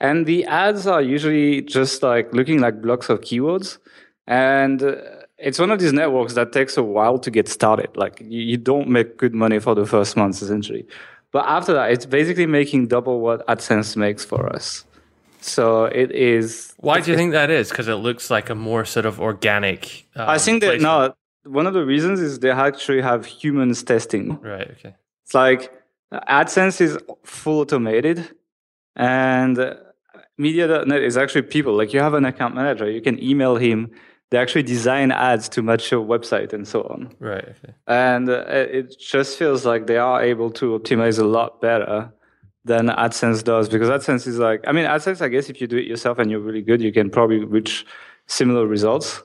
And 0.00 0.26
the 0.26 0.44
ads 0.46 0.86
are 0.86 1.00
usually 1.00 1.62
just 1.62 2.02
like 2.02 2.32
looking 2.32 2.60
like 2.60 2.82
blocks 2.82 3.08
of 3.08 3.20
keywords. 3.20 3.78
And 4.26 4.82
uh, 4.82 4.96
it's 5.38 5.58
one 5.58 5.70
of 5.70 5.78
these 5.78 5.92
networks 5.92 6.34
that 6.34 6.52
takes 6.52 6.76
a 6.76 6.82
while 6.82 7.18
to 7.18 7.30
get 7.30 7.48
started. 7.48 7.96
Like 7.96 8.20
you, 8.20 8.40
you 8.40 8.56
don't 8.56 8.88
make 8.88 9.16
good 9.16 9.34
money 9.34 9.58
for 9.58 9.74
the 9.74 9.86
first 9.86 10.16
months, 10.16 10.42
essentially. 10.42 10.86
But 11.32 11.44
after 11.46 11.72
that, 11.74 11.90
it's 11.90 12.06
basically 12.06 12.46
making 12.46 12.88
double 12.88 13.20
what 13.20 13.46
AdSense 13.46 13.96
makes 13.96 14.24
for 14.24 14.50
us. 14.54 14.84
So 15.40 15.84
it 15.84 16.10
is. 16.12 16.74
Why 16.78 17.00
do 17.00 17.10
you 17.10 17.16
think 17.16 17.32
that 17.32 17.50
is? 17.50 17.68
Because 17.68 17.88
it 17.88 17.96
looks 17.96 18.30
like 18.30 18.48
a 18.50 18.54
more 18.54 18.84
sort 18.84 19.06
of 19.06 19.20
organic. 19.20 20.06
Um, 20.16 20.28
I 20.28 20.38
think 20.38 20.62
that 20.62 20.80
no. 20.80 21.14
One 21.44 21.68
of 21.68 21.74
the 21.74 21.84
reasons 21.84 22.18
is 22.20 22.40
they 22.40 22.50
actually 22.50 23.02
have 23.02 23.24
humans 23.24 23.84
testing. 23.84 24.40
Right. 24.40 24.68
Okay. 24.68 24.96
It's 25.24 25.34
like 25.34 25.72
AdSense 26.12 26.80
is 26.80 26.98
full 27.22 27.60
automated, 27.60 28.28
and 28.96 29.76
Media.net 30.38 31.02
is 31.02 31.16
actually 31.16 31.42
people. 31.42 31.74
Like 31.74 31.94
you 31.94 32.00
have 32.00 32.14
an 32.14 32.24
account 32.24 32.54
manager, 32.54 32.90
you 32.90 33.00
can 33.00 33.22
email 33.22 33.56
him 33.56 33.90
they 34.30 34.38
actually 34.38 34.62
design 34.62 35.12
ads 35.12 35.48
to 35.50 35.62
match 35.62 35.90
your 35.90 36.04
website 36.04 36.52
and 36.52 36.66
so 36.66 36.82
on. 36.84 37.14
Right. 37.20 37.44
Okay. 37.44 37.74
And 37.86 38.28
uh, 38.28 38.44
it 38.48 38.98
just 38.98 39.38
feels 39.38 39.64
like 39.64 39.86
they 39.86 39.98
are 39.98 40.22
able 40.22 40.50
to 40.52 40.78
optimize 40.78 41.18
a 41.18 41.24
lot 41.24 41.60
better 41.60 42.12
than 42.64 42.88
AdSense 42.88 43.44
does 43.44 43.68
because 43.68 43.88
AdSense 43.88 44.26
is 44.26 44.38
like, 44.38 44.64
I 44.66 44.72
mean, 44.72 44.84
AdSense, 44.84 45.22
I 45.22 45.28
guess 45.28 45.48
if 45.48 45.60
you 45.60 45.68
do 45.68 45.76
it 45.76 45.86
yourself 45.86 46.18
and 46.18 46.30
you're 46.30 46.40
really 46.40 46.62
good, 46.62 46.82
you 46.82 46.92
can 46.92 47.10
probably 47.10 47.44
reach 47.44 47.86
similar 48.26 48.66
results. 48.66 49.22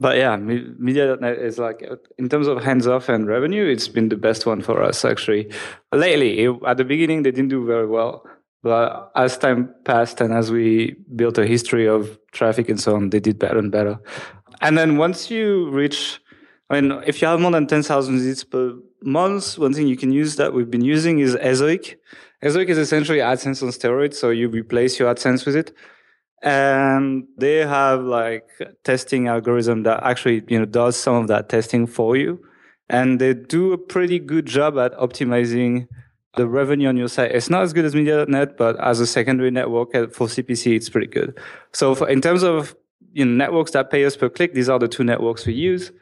But 0.00 0.16
yeah, 0.16 0.34
Media.net 0.36 1.38
is 1.38 1.58
like, 1.58 1.88
in 2.18 2.28
terms 2.28 2.48
of 2.48 2.64
hands 2.64 2.86
off 2.86 3.08
and 3.08 3.28
revenue, 3.28 3.66
it's 3.66 3.86
been 3.86 4.08
the 4.08 4.16
best 4.16 4.46
one 4.46 4.62
for 4.62 4.82
us 4.82 5.04
actually. 5.04 5.52
Lately, 5.92 6.40
it, 6.40 6.56
at 6.66 6.78
the 6.78 6.84
beginning, 6.84 7.22
they 7.22 7.30
didn't 7.30 7.50
do 7.50 7.64
very 7.64 7.86
well. 7.86 8.24
But 8.62 9.10
as 9.14 9.38
time 9.38 9.74
passed 9.84 10.20
and 10.20 10.34
as 10.34 10.50
we 10.50 10.96
built 11.16 11.38
a 11.38 11.46
history 11.46 11.88
of 11.88 12.18
traffic 12.32 12.68
and 12.68 12.78
so 12.78 12.94
on, 12.94 13.10
they 13.10 13.20
did 13.20 13.38
better 13.38 13.58
and 13.58 13.70
better. 13.70 13.98
And 14.60 14.76
then 14.76 14.96
once 14.96 15.30
you 15.30 15.70
reach, 15.70 16.20
I 16.68 16.80
mean, 16.80 17.02
if 17.06 17.20
you 17.20 17.28
have 17.28 17.40
more 17.40 17.50
than 17.50 17.66
10,000 17.66 18.18
visits 18.18 18.44
per 18.44 18.74
month, 19.02 19.58
one 19.58 19.72
thing 19.72 19.86
you 19.86 19.96
can 19.96 20.12
use 20.12 20.36
that 20.36 20.52
we've 20.52 20.70
been 20.70 20.84
using 20.84 21.18
is 21.18 21.34
Ezoic. 21.36 21.96
Ezoic 22.42 22.68
is 22.68 22.78
essentially 22.78 23.18
AdSense 23.18 23.62
on 23.62 23.70
steroids. 23.70 24.14
So 24.14 24.30
you 24.30 24.48
replace 24.48 24.98
your 24.98 25.12
AdSense 25.12 25.46
with 25.46 25.56
it. 25.56 25.72
And 26.42 27.26
they 27.36 27.58
have 27.58 28.02
like 28.02 28.48
testing 28.84 29.28
algorithm 29.28 29.82
that 29.82 30.02
actually, 30.02 30.42
you 30.48 30.58
know, 30.58 30.64
does 30.64 30.96
some 30.96 31.16
of 31.16 31.28
that 31.28 31.48
testing 31.48 31.86
for 31.86 32.16
you. 32.16 32.40
And 32.88 33.20
they 33.20 33.34
do 33.34 33.72
a 33.72 33.78
pretty 33.78 34.18
good 34.18 34.46
job 34.46 34.78
at 34.78 34.92
optimizing 34.94 35.86
the 36.36 36.46
revenue 36.46 36.88
on 36.88 36.96
your 36.96 37.08
site 37.08 37.32
It's 37.32 37.50
not 37.50 37.62
as 37.62 37.72
good 37.72 37.84
as 37.84 37.94
media.net, 37.94 38.56
but 38.56 38.78
as 38.80 39.00
a 39.00 39.06
secondary 39.06 39.50
network 39.50 39.94
uh, 39.94 40.06
for 40.08 40.28
CPC, 40.28 40.76
it's 40.76 40.88
pretty 40.88 41.08
good. 41.08 41.38
So 41.72 41.94
for, 41.94 42.08
in 42.08 42.20
terms 42.20 42.42
of 42.42 42.74
you 43.12 43.24
know, 43.24 43.32
networks 43.32 43.72
that 43.72 43.90
pay 43.90 44.04
us 44.04 44.16
per 44.16 44.28
click, 44.28 44.54
these 44.54 44.68
are 44.68 44.78
the 44.78 44.88
two 44.88 45.04
networks 45.04 45.46
we 45.46 45.54
use. 45.54 45.92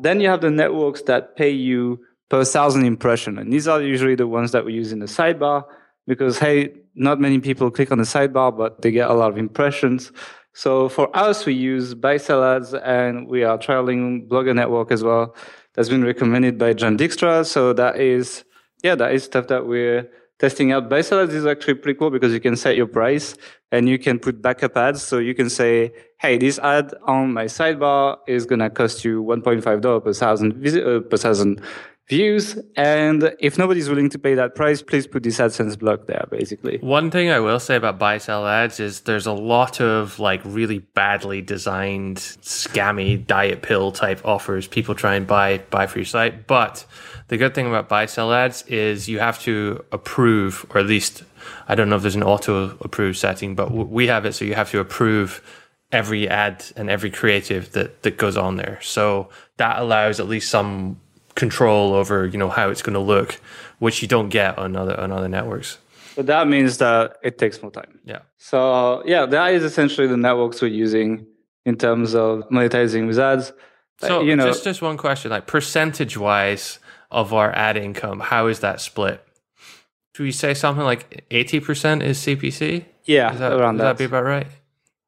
Then 0.00 0.20
you 0.20 0.28
have 0.28 0.40
the 0.40 0.50
networks 0.50 1.02
that 1.02 1.36
pay 1.36 1.50
you 1.50 2.00
per 2.28 2.44
thousand 2.44 2.84
impression. 2.84 3.38
And 3.38 3.52
these 3.52 3.66
are 3.66 3.80
usually 3.80 4.14
the 4.14 4.26
ones 4.26 4.52
that 4.52 4.64
we 4.64 4.74
use 4.74 4.92
in 4.92 4.98
the 4.98 5.06
sidebar 5.06 5.64
because, 6.06 6.38
hey, 6.38 6.72
not 6.94 7.20
many 7.20 7.38
people 7.38 7.70
click 7.70 7.92
on 7.92 7.98
the 7.98 8.04
sidebar, 8.04 8.56
but 8.56 8.82
they 8.82 8.90
get 8.90 9.10
a 9.10 9.14
lot 9.14 9.30
of 9.30 9.38
impressions. 9.38 10.12
So 10.54 10.88
for 10.88 11.14
us, 11.16 11.46
we 11.46 11.54
use 11.54 11.94
buy 11.94 12.16
sell 12.16 12.42
ads 12.42 12.74
and 12.74 13.28
we 13.28 13.44
are 13.44 13.58
trialing 13.58 14.28
Blogger 14.28 14.54
Network 14.54 14.90
as 14.90 15.04
well. 15.04 15.36
That's 15.74 15.88
been 15.88 16.04
recommended 16.04 16.58
by 16.58 16.72
John 16.72 16.98
Dykstra. 16.98 17.46
So 17.46 17.72
that 17.74 18.00
is, 18.00 18.44
yeah, 18.82 18.96
that 18.96 19.12
is 19.12 19.22
stuff 19.24 19.46
that 19.48 19.66
we're 19.66 20.10
testing 20.38 20.72
out. 20.72 20.88
Buy 20.88 21.00
sell 21.00 21.20
ads 21.20 21.34
is 21.34 21.46
actually 21.46 21.74
pretty 21.74 21.98
cool 21.98 22.10
because 22.10 22.32
you 22.32 22.40
can 22.40 22.56
set 22.56 22.76
your 22.76 22.86
price 22.86 23.34
and 23.72 23.88
you 23.88 23.98
can 23.98 24.18
put 24.18 24.40
backup 24.40 24.76
ads. 24.76 25.02
So 25.02 25.18
you 25.18 25.34
can 25.34 25.50
say, 25.50 25.92
hey, 26.18 26.38
this 26.38 26.58
ad 26.58 26.94
on 27.04 27.32
my 27.32 27.44
sidebar 27.44 28.18
is 28.26 28.46
going 28.46 28.60
to 28.60 28.70
cost 28.70 29.04
you 29.04 29.22
$1.5 29.22 30.04
per 30.04 30.12
thousand, 30.12 30.66
uh, 30.66 31.00
per 31.00 31.16
thousand 31.16 31.60
views. 32.08 32.58
And 32.76 33.34
if 33.38 33.58
nobody's 33.58 33.88
willing 33.88 34.08
to 34.10 34.18
pay 34.18 34.34
that 34.34 34.54
price, 34.54 34.82
please 34.82 35.06
put 35.06 35.22
this 35.22 35.38
AdSense 35.38 35.78
block 35.78 36.06
there, 36.06 36.26
basically. 36.30 36.78
One 36.78 37.10
thing 37.10 37.30
I 37.30 37.40
will 37.40 37.60
say 37.60 37.76
about 37.76 37.98
buy 37.98 38.18
sell 38.18 38.46
ads 38.46 38.80
is 38.80 39.00
there's 39.00 39.26
a 39.26 39.32
lot 39.32 39.80
of 39.80 40.18
like 40.18 40.40
really 40.44 40.78
badly 40.78 41.42
designed, 41.42 42.16
scammy 42.16 43.26
diet 43.26 43.62
pill 43.62 43.92
type 43.92 44.24
offers 44.24 44.66
people 44.66 44.94
try 44.94 45.14
and 45.14 45.26
buy 45.26 45.58
buy 45.70 45.86
for 45.86 45.98
your 45.98 46.06
site. 46.06 46.46
But 46.46 46.86
the 47.28 47.36
good 47.36 47.54
thing 47.54 47.66
about 47.66 47.88
buy 47.88 48.06
sell 48.06 48.32
ads 48.32 48.62
is 48.62 49.08
you 49.08 49.18
have 49.20 49.38
to 49.40 49.84
approve, 49.92 50.66
or 50.70 50.80
at 50.80 50.86
least 50.86 51.22
I 51.68 51.74
don't 51.74 51.88
know 51.88 51.96
if 51.96 52.02
there's 52.02 52.16
an 52.16 52.22
auto 52.22 52.76
approve 52.80 53.16
setting, 53.16 53.54
but 53.54 53.70
we 53.70 54.06
have 54.08 54.24
it, 54.24 54.32
so 54.32 54.44
you 54.44 54.54
have 54.54 54.70
to 54.70 54.80
approve 54.80 55.42
every 55.92 56.28
ad 56.28 56.64
and 56.76 56.90
every 56.90 57.10
creative 57.10 57.72
that 57.72 58.02
that 58.02 58.16
goes 58.16 58.36
on 58.36 58.56
there. 58.56 58.78
So 58.82 59.28
that 59.58 59.78
allows 59.78 60.20
at 60.20 60.28
least 60.28 60.50
some 60.50 61.00
control 61.34 61.94
over 61.94 62.26
you 62.26 62.38
know 62.38 62.48
how 62.48 62.70
it's 62.70 62.82
going 62.82 62.94
to 62.94 63.00
look, 63.00 63.40
which 63.78 64.02
you 64.02 64.08
don't 64.08 64.30
get 64.30 64.58
on 64.58 64.74
other 64.74 64.98
on 64.98 65.12
other 65.12 65.28
networks. 65.28 65.78
But 66.16 66.26
that 66.26 66.48
means 66.48 66.78
that 66.78 67.16
it 67.22 67.38
takes 67.38 67.62
more 67.62 67.70
time. 67.70 68.00
Yeah. 68.04 68.20
So 68.38 69.02
yeah, 69.06 69.26
that 69.26 69.52
is 69.52 69.62
essentially 69.62 70.06
the 70.06 70.16
networks 70.16 70.60
we're 70.60 70.68
using 70.68 71.26
in 71.64 71.76
terms 71.76 72.14
of 72.14 72.42
monetizing 72.50 73.06
with 73.06 73.18
ads. 73.18 73.52
So 74.00 74.22
you 74.22 74.34
know, 74.34 74.46
just 74.46 74.64
just 74.64 74.80
one 74.80 74.96
question, 74.96 75.30
like 75.30 75.46
percentage 75.46 76.16
wise 76.16 76.78
of 77.10 77.32
our 77.32 77.50
ad 77.52 77.76
income, 77.76 78.20
how 78.20 78.46
is 78.46 78.60
that 78.60 78.80
split? 78.80 79.24
Do 80.14 80.22
we 80.22 80.32
say 80.32 80.54
something 80.54 80.84
like 80.84 81.24
eighty 81.30 81.60
percent 81.60 82.02
is 82.02 82.18
CPC? 82.18 82.84
Yeah, 83.04 83.32
is 83.32 83.38
that, 83.38 83.52
around 83.52 83.76
that. 83.78 83.84
that. 83.84 83.88
that 83.92 83.98
be 83.98 84.04
about 84.04 84.24
right? 84.24 84.46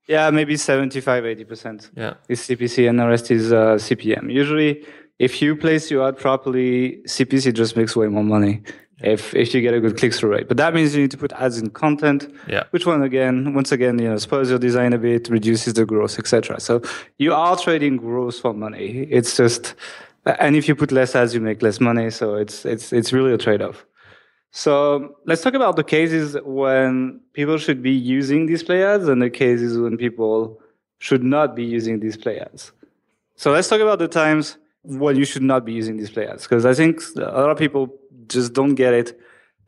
Yeah, 0.09 0.29
maybe 0.31 0.57
75, 0.57 1.23
80% 1.23 1.91
yeah. 1.95 2.15
is 2.29 2.41
CPC 2.41 2.89
and 2.89 2.99
the 2.99 3.07
rest 3.07 3.31
is 3.31 3.53
uh, 3.53 3.77
CPM. 3.77 4.33
Usually 4.33 4.85
if 5.21 5.41
you 5.41 5.55
place 5.55 5.89
your 5.89 6.09
ad 6.09 6.17
properly, 6.17 7.03
CPC 7.07 7.55
just 7.55 7.77
makes 7.77 7.95
way 7.95 8.09
more 8.09 8.25
money 8.25 8.63
if 9.03 9.35
if 9.35 9.55
you 9.55 9.61
get 9.61 9.75
a 9.75 9.81
good 9.81 9.97
click 9.99 10.15
through 10.15 10.31
rate. 10.31 10.49
But 10.49 10.57
that 10.57 10.75
means 10.75 10.95
you 10.95 11.03
need 11.03 11.11
to 11.13 11.19
put 11.19 11.33
ads 11.33 11.59
in 11.59 11.71
content. 11.71 12.35
Yeah. 12.49 12.65
Which 12.71 12.87
one 12.87 13.03
again? 13.03 13.55
Once 13.55 13.71
again, 13.71 13.99
you 13.99 14.09
know, 14.09 14.17
spoils 14.17 14.51
your 14.51 14.59
design 14.59 14.93
a 14.95 14.99
bit, 14.99 15.29
reduces 15.29 15.75
the 15.75 15.85
growth, 15.85 16.19
etc. 16.19 16.59
So 16.59 16.83
you 17.19 17.35
are 17.35 17.57
trading 17.57 17.99
growth 17.99 18.41
for 18.41 18.55
money. 18.55 19.07
It's 19.11 19.37
just, 19.37 19.75
and 20.27 20.57
if 20.57 20.69
you 20.69 20.75
put 20.75 20.93
less 20.93 21.15
ads, 21.15 21.35
you 21.35 21.41
make 21.41 21.63
less 21.63 21.81
money. 21.81 22.11
So 22.11 22.35
it's 22.35 22.65
it's 22.65 22.93
it's 22.93 23.13
really 23.13 23.33
a 23.33 23.39
trade 23.39 23.63
off. 23.63 23.87
So 24.53 25.17
let's 25.27 25.43
talk 25.43 25.55
about 25.55 25.77
the 25.77 25.85
cases 25.85 26.37
when 26.45 27.21
people 27.35 27.57
should 27.57 27.83
be 27.83 27.93
using 27.93 28.47
display 28.47 28.83
ads 28.85 29.07
and 29.07 29.23
the 29.23 29.31
cases 29.31 29.79
when 29.79 29.97
people 29.97 30.61
should 30.99 31.23
not 31.23 31.55
be 31.55 31.65
using 31.65 32.01
display 32.01 32.41
ads. 32.41 32.73
So 33.37 33.53
let's 33.53 33.69
talk 33.69 33.81
about 33.81 34.01
the 34.01 34.09
times 34.09 34.59
when 34.83 35.17
you 35.17 35.25
should 35.25 35.43
not 35.43 35.65
be 35.65 35.73
using 35.73 35.97
display 35.97 36.27
ads 36.27 36.43
because 36.43 36.67
I 36.67 36.75
think 36.75 37.01
a 37.17 37.21
lot 37.21 37.51
of 37.51 37.59
people 37.59 37.95
just 38.27 38.53
don't 38.53 38.75
get 38.75 38.93
it. 38.93 39.19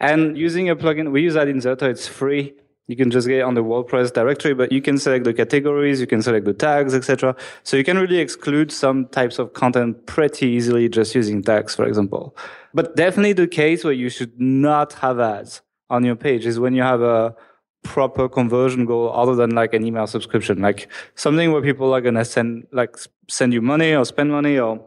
And 0.00 0.37
using 0.37 0.68
a 0.68 0.75
plugin, 0.75 1.12
we 1.12 1.23
use 1.23 1.37
Ad 1.37 1.49
Inserter, 1.49 1.88
it's 1.88 2.09
free. 2.09 2.54
You 2.92 2.96
can 2.96 3.11
just 3.11 3.26
get 3.26 3.40
on 3.40 3.54
the 3.54 3.64
WordPress 3.64 4.12
directory, 4.12 4.52
but 4.52 4.70
you 4.70 4.82
can 4.82 4.99
select 4.99 5.25
the 5.25 5.32
categories, 5.32 5.99
you 5.99 6.06
can 6.06 6.20
select 6.20 6.44
the 6.44 6.52
tags, 6.52 6.94
etc. 6.94 7.34
So 7.62 7.78
you 7.78 7.84
can 7.84 7.96
really 7.96 8.18
exclude 8.18 8.70
some 8.70 9.06
types 9.06 9.38
of 9.38 9.54
content 9.54 10.04
pretty 10.04 10.46
easily 10.46 10.90
just 10.90 11.14
using 11.14 11.42
tags, 11.42 11.75
for 11.75 11.87
example. 11.87 12.37
But 12.75 12.94
definitely 12.94 13.32
the 13.32 13.46
case 13.46 13.82
where 13.82 13.94
you 13.94 14.11
should 14.11 14.38
not 14.38 14.92
have 15.04 15.18
ads 15.18 15.62
on 15.88 16.04
your 16.04 16.16
page 16.16 16.44
is 16.44 16.61
when 16.61 16.75
you 16.75 16.82
have 16.82 17.00
a 17.00 17.34
proper 17.82 18.28
conversion 18.28 18.84
goal 18.84 19.11
other 19.14 19.34
than 19.34 19.52
like 19.52 19.72
an 19.72 19.87
email 19.87 20.06
subscription, 20.06 20.61
like 20.61 20.92
something 21.14 21.50
where 21.50 21.62
people 21.62 21.94
are 21.94 22.02
going 22.02 22.16
to 22.16 22.26
send, 22.26 22.66
like 22.72 22.94
send 23.26 23.54
you 23.54 23.62
money 23.62 23.94
or 23.94 24.04
spend 24.04 24.30
money 24.30 24.58
or 24.58 24.84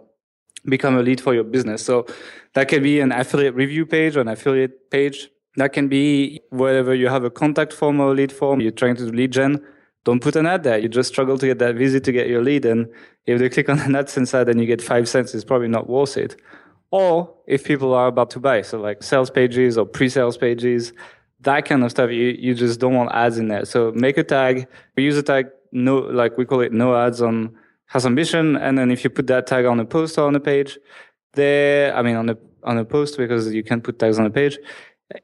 become 0.66 0.96
a 0.96 1.02
lead 1.02 1.20
for 1.20 1.34
your 1.34 1.44
business. 1.44 1.84
So 1.84 2.06
that 2.54 2.68
can 2.68 2.84
be 2.84 3.00
an 3.00 3.12
affiliate 3.12 3.56
review 3.56 3.88
page 3.88 4.16
or 4.16 4.22
an 4.22 4.28
affiliate 4.28 4.92
page. 4.92 5.28
That 5.58 5.74
can 5.74 5.88
be 5.88 6.42
wherever 6.50 6.94
you 6.94 7.08
have 7.08 7.24
a 7.24 7.30
contact 7.30 7.74
form 7.74 8.00
or 8.00 8.14
lead 8.14 8.32
form, 8.32 8.60
you're 8.62 8.72
trying 8.72 8.96
to 8.98 9.06
do 9.06 9.12
lead 9.12 9.32
gen. 9.32 9.66
Don't 10.04 10.22
put 10.22 10.36
an 10.36 10.46
ad 10.46 10.64
there. 10.64 10.78
You 10.78 10.90
just 10.90 11.10
struggle 11.10 11.38
to 11.38 11.48
get 11.48 11.60
that 11.60 11.76
visit 11.76 12.04
to 12.04 12.12
get 12.12 12.28
your 12.28 12.44
lead. 12.44 12.66
And 12.66 12.88
if 13.26 13.40
they 13.40 13.50
click 13.56 13.70
on 13.70 13.80
an 13.80 13.94
AdSense 13.94 14.34
ad 14.34 14.50
and 14.50 14.60
you 14.60 14.68
get 14.68 14.82
five 14.82 15.08
cents, 15.08 15.34
it's 15.34 15.44
probably 15.44 15.68
not 15.68 15.90
worth 15.90 16.18
it. 16.18 16.36
Or 16.92 17.34
if 17.48 17.64
people 17.64 17.94
are 17.94 18.08
about 18.08 18.30
to 18.32 18.40
buy, 18.40 18.62
so 18.62 18.80
like 18.80 19.02
sales 19.02 19.30
pages 19.30 19.78
or 19.78 19.86
pre-sales 19.86 20.38
pages, 20.38 20.94
that 21.42 21.66
kind 21.66 21.84
of 21.84 21.92
stuff, 21.92 22.12
you, 22.12 22.36
you 22.40 22.54
just 22.54 22.80
don't 22.80 22.94
want 22.94 23.12
ads 23.14 23.38
in 23.38 23.48
there. 23.48 23.66
So 23.66 23.92
make 23.94 24.18
a 24.18 24.24
tag. 24.24 24.68
We 24.96 25.04
use 25.04 25.18
a 25.18 25.24
tag, 25.24 25.48
no, 25.72 25.98
like 25.98 26.38
we 26.38 26.46
call 26.46 26.62
it 26.62 26.72
no 26.72 26.96
ads 26.96 27.22
on 27.22 27.56
Health 27.88 28.06
Ambition, 28.06 28.56
and 28.56 28.78
then 28.78 28.92
if 28.92 29.04
you 29.04 29.10
put 29.10 29.28
that 29.28 29.46
tag 29.48 29.66
on 29.66 29.80
a 29.80 29.86
post 29.86 30.18
or 30.18 30.28
on 30.28 30.36
a 30.36 30.40
page, 30.40 30.78
there, 31.34 31.96
I 31.96 32.02
mean, 32.02 32.16
on 32.16 32.30
a 32.30 32.38
on 32.64 32.78
a 32.80 32.86
post 32.86 33.18
because 33.18 33.54
you 33.54 33.64
can 33.64 33.80
put 33.80 34.00
tags 34.00 34.18
on 34.18 34.26
a 34.26 34.32
page, 34.32 34.58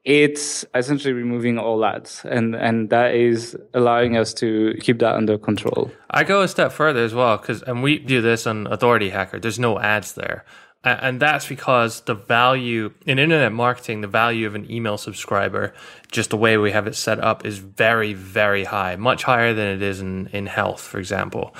it's 0.04 0.66
essentially 0.76 1.14
removing 1.14 1.58
all 1.58 1.84
ads, 1.84 2.24
and 2.26 2.56
and 2.56 2.90
that 2.90 3.16
is 3.16 3.58
allowing 3.74 4.18
us 4.18 4.34
to 4.36 4.76
keep 4.80 5.00
that 5.00 5.16
under 5.16 5.38
control. 5.38 5.92
I 6.10 6.24
go 6.24 6.42
a 6.42 6.48
step 6.48 6.72
further 6.72 7.04
as 7.04 7.14
well 7.14 7.38
because, 7.38 7.64
and 7.64 7.82
we 7.82 8.00
do 8.00 8.22
this 8.22 8.46
on 8.46 8.68
Authority 8.68 9.10
Hacker. 9.10 9.40
There's 9.40 9.60
no 9.60 9.80
ads 9.80 10.14
there. 10.14 10.46
And 10.84 11.22
that's 11.22 11.46
because 11.46 12.02
the 12.02 12.16
value 12.16 12.92
in 13.06 13.20
internet 13.20 13.52
marketing, 13.52 14.02
the 14.02 14.08
value 14.08 14.48
of 14.48 14.56
an 14.56 14.70
email 14.72 14.98
subscriber, 14.98 15.76
just 16.12 16.32
the 16.32 16.38
way 16.38 16.58
we 16.58 16.72
have 16.72 16.88
it 16.88 16.96
set 16.96 17.20
up, 17.20 17.46
is 17.46 17.60
very, 17.60 18.16
very 18.16 18.64
high, 18.64 18.96
much 18.96 19.22
higher 19.22 19.54
than 19.54 19.68
it 19.68 19.84
is 19.84 20.02
in, 20.02 20.26
in 20.34 20.48
health, 20.48 20.82
for 20.82 20.98
example 20.98 21.56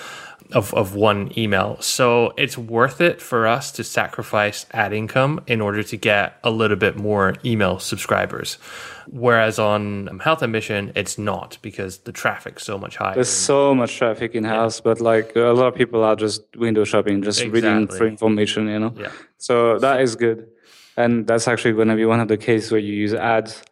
of, 0.54 0.74
of 0.74 0.96
one 0.96 1.32
email. 1.38 1.78
So 1.82 2.34
it's 2.38 2.58
worth 2.58 3.02
it 3.02 3.22
for 3.22 3.48
us 3.48 3.72
to 3.74 3.84
sacrifice 3.84 4.66
ad 4.72 4.94
income 4.94 5.42
in 5.48 5.62
order 5.62 5.84
to 5.84 5.98
get 5.98 6.38
a 6.44 6.52
little 6.52 6.78
bit 6.78 6.98
more 6.98 7.36
email 7.44 7.80
subscribers. 7.80 8.58
Whereas 9.08 9.60
on 9.60 10.10
um, 10.10 10.20
Health 10.20 10.44
Ambition, 10.44 10.92
it's 10.96 11.18
not 11.18 11.58
because 11.62 12.00
the 12.00 12.12
traffic's 12.12 12.64
so 12.64 12.78
much 12.78 12.98
higher. 12.98 13.16
There's 13.16 13.30
so 13.30 13.74
much 13.74 13.98
traffic 13.98 14.36
in 14.36 14.44
house, 14.44 14.80
yeah. 14.80 14.84
but 14.84 15.02
like 15.02 15.36
a 15.36 15.54
lot 15.54 15.68
of 15.68 15.76
people 15.76 16.04
are 16.04 16.16
just 16.16 16.44
window 16.56 16.84
shopping, 16.84 17.22
just 17.22 17.42
exactly. 17.42 17.62
reading 17.62 17.88
free 17.88 18.08
information, 18.10 18.68
you 18.68 18.80
know? 18.80 18.94
Yeah. 18.96 19.12
So 19.38 19.80
that 19.80 20.02
is 20.02 20.16
good. 20.16 20.48
And 20.98 21.26
that's 21.26 21.48
actually 21.48 21.74
going 21.74 21.88
to 21.88 21.96
be 21.96 22.06
one 22.06 22.20
of 22.20 22.28
the 22.28 22.38
cases 22.38 22.72
where 22.72 22.82
you 22.82 22.94
use 22.94 23.14
ads. 23.14 23.64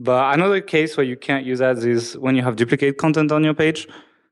But 0.00 0.34
another 0.34 0.60
case 0.60 0.96
where 0.96 1.06
you 1.06 1.16
can't 1.16 1.46
use 1.46 1.62
ads 1.62 1.84
is 1.84 2.16
when 2.18 2.34
you 2.34 2.42
have 2.42 2.56
duplicate 2.56 2.98
content 2.98 3.30
on 3.30 3.44
your 3.44 3.54
page 3.54 3.86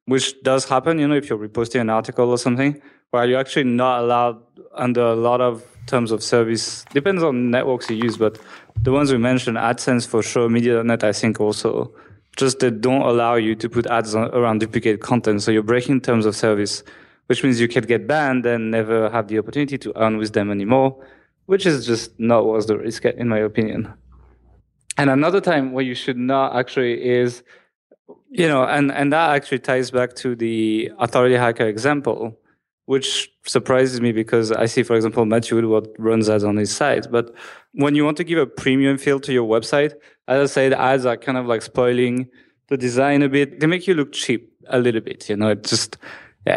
which 0.07 0.43
does 0.43 0.65
happen, 0.69 0.99
you 0.99 1.07
know, 1.07 1.15
if 1.15 1.29
you're 1.29 1.39
reposting 1.39 1.81
an 1.81 1.91
article 1.91 2.31
or 2.31 2.39
something, 2.39 2.81
where 3.11 3.27
you're 3.27 3.41
actually 3.41 3.65
not 3.65 4.01
allowed 4.01 4.43
under 4.75 5.03
a 5.03 5.15
lot 5.15 5.41
of 5.41 5.65
terms 5.87 6.13
of 6.13 6.23
service. 6.23 6.85
Depends 6.93 7.23
on 7.23 7.51
networks 7.51 7.91
you 7.91 7.97
use, 7.97 8.17
but 8.17 8.39
the 8.83 8.93
ones 8.93 9.13
we 9.13 9.19
mentioned, 9.19 9.57
AdSense 9.57 10.07
for 10.07 10.23
sure, 10.23 10.49
Media.net, 10.49 11.03
I 11.05 11.13
think 11.13 11.41
also, 11.41 11.93
just 12.37 12.61
they 12.61 12.71
don't 12.71 13.03
allow 13.03 13.35
you 13.35 13.55
to 13.57 13.69
put 13.69 13.87
ads 13.87 14.15
on, 14.15 14.33
around 14.35 14.61
duplicate 14.61 15.01
content. 15.01 15.43
So 15.43 15.51
you're 15.51 15.63
breaking 15.63 16.03
terms 16.03 16.27
of 16.27 16.37
service, 16.37 16.83
which 17.27 17.43
means 17.43 17.61
you 17.61 17.69
can 17.69 17.85
get 17.85 18.07
banned 18.07 18.47
and 18.47 18.71
never 18.71 19.11
have 19.11 19.29
the 19.29 19.39
opportunity 19.39 19.79
to 19.79 19.93
earn 20.01 20.17
with 20.17 20.33
them 20.33 20.51
anymore, 20.51 21.05
which 21.47 21.67
is 21.67 21.87
just 21.87 22.19
not 22.19 22.47
worth 22.47 22.69
the 22.69 22.79
risk, 22.79 23.05
in 23.05 23.29
my 23.29 23.39
opinion. 23.39 23.93
And 24.97 25.11
another 25.11 25.41
time 25.41 25.73
where 25.73 25.85
you 25.85 25.95
should 25.95 26.19
not 26.19 26.55
actually 26.55 27.03
is 27.03 27.43
you 28.31 28.47
know, 28.47 28.65
and, 28.65 28.93
and 28.93 29.13
that 29.13 29.31
actually 29.31 29.59
ties 29.59 29.91
back 29.91 30.15
to 30.17 30.35
the 30.37 30.91
authority 30.99 31.35
hacker 31.35 31.67
example, 31.67 32.39
which 32.87 33.31
surprises 33.45 34.01
me 34.01 34.13
because 34.13 34.53
I 34.53 34.67
see, 34.67 34.83
for 34.83 34.97
example, 34.97 35.25
Matthew 35.25 35.57
Woodward 35.57 35.89
runs 35.99 36.29
ads 36.29 36.45
on 36.45 36.57
his 36.57 36.75
site. 36.75 37.11
But 37.11 37.35
when 37.73 37.95
you 37.95 38.05
want 38.05 38.17
to 38.19 38.25
give 38.25 38.39
a 38.39 38.47
premium 38.47 38.99
feel 38.99 39.21
to 39.21 39.33
your 39.33 39.49
website, 39.49 39.95
as 40.29 40.51
I 40.51 40.53
said, 40.53 40.73
ads 40.73 41.07
are 41.07 41.17
kind 41.17 41.39
of 41.39 41.47
like 41.47 41.63
spoiling 41.63 42.29
the 42.69 42.77
design 42.77 43.23
a 43.23 43.29
bit. 43.29 43.61
They 43.61 43.67
make 43.67 43.87
you 43.87 43.95
look 43.95 44.13
cheap 44.13 44.53
a 44.69 44.79
little 44.79 45.01
bit. 45.01 45.29
You 45.29 45.37
know, 45.37 45.49
it 45.49 45.65
just, 45.65 45.99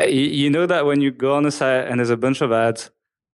you 0.08 0.50
know 0.50 0.66
that 0.66 0.86
when 0.86 1.02
you 1.02 1.12
go 1.12 1.36
on 1.36 1.46
a 1.46 1.52
site 1.52 1.88
and 1.88 2.00
there's 2.00 2.10
a 2.10 2.18
bunch 2.18 2.42
of 2.42 2.52
ads, 2.52 2.90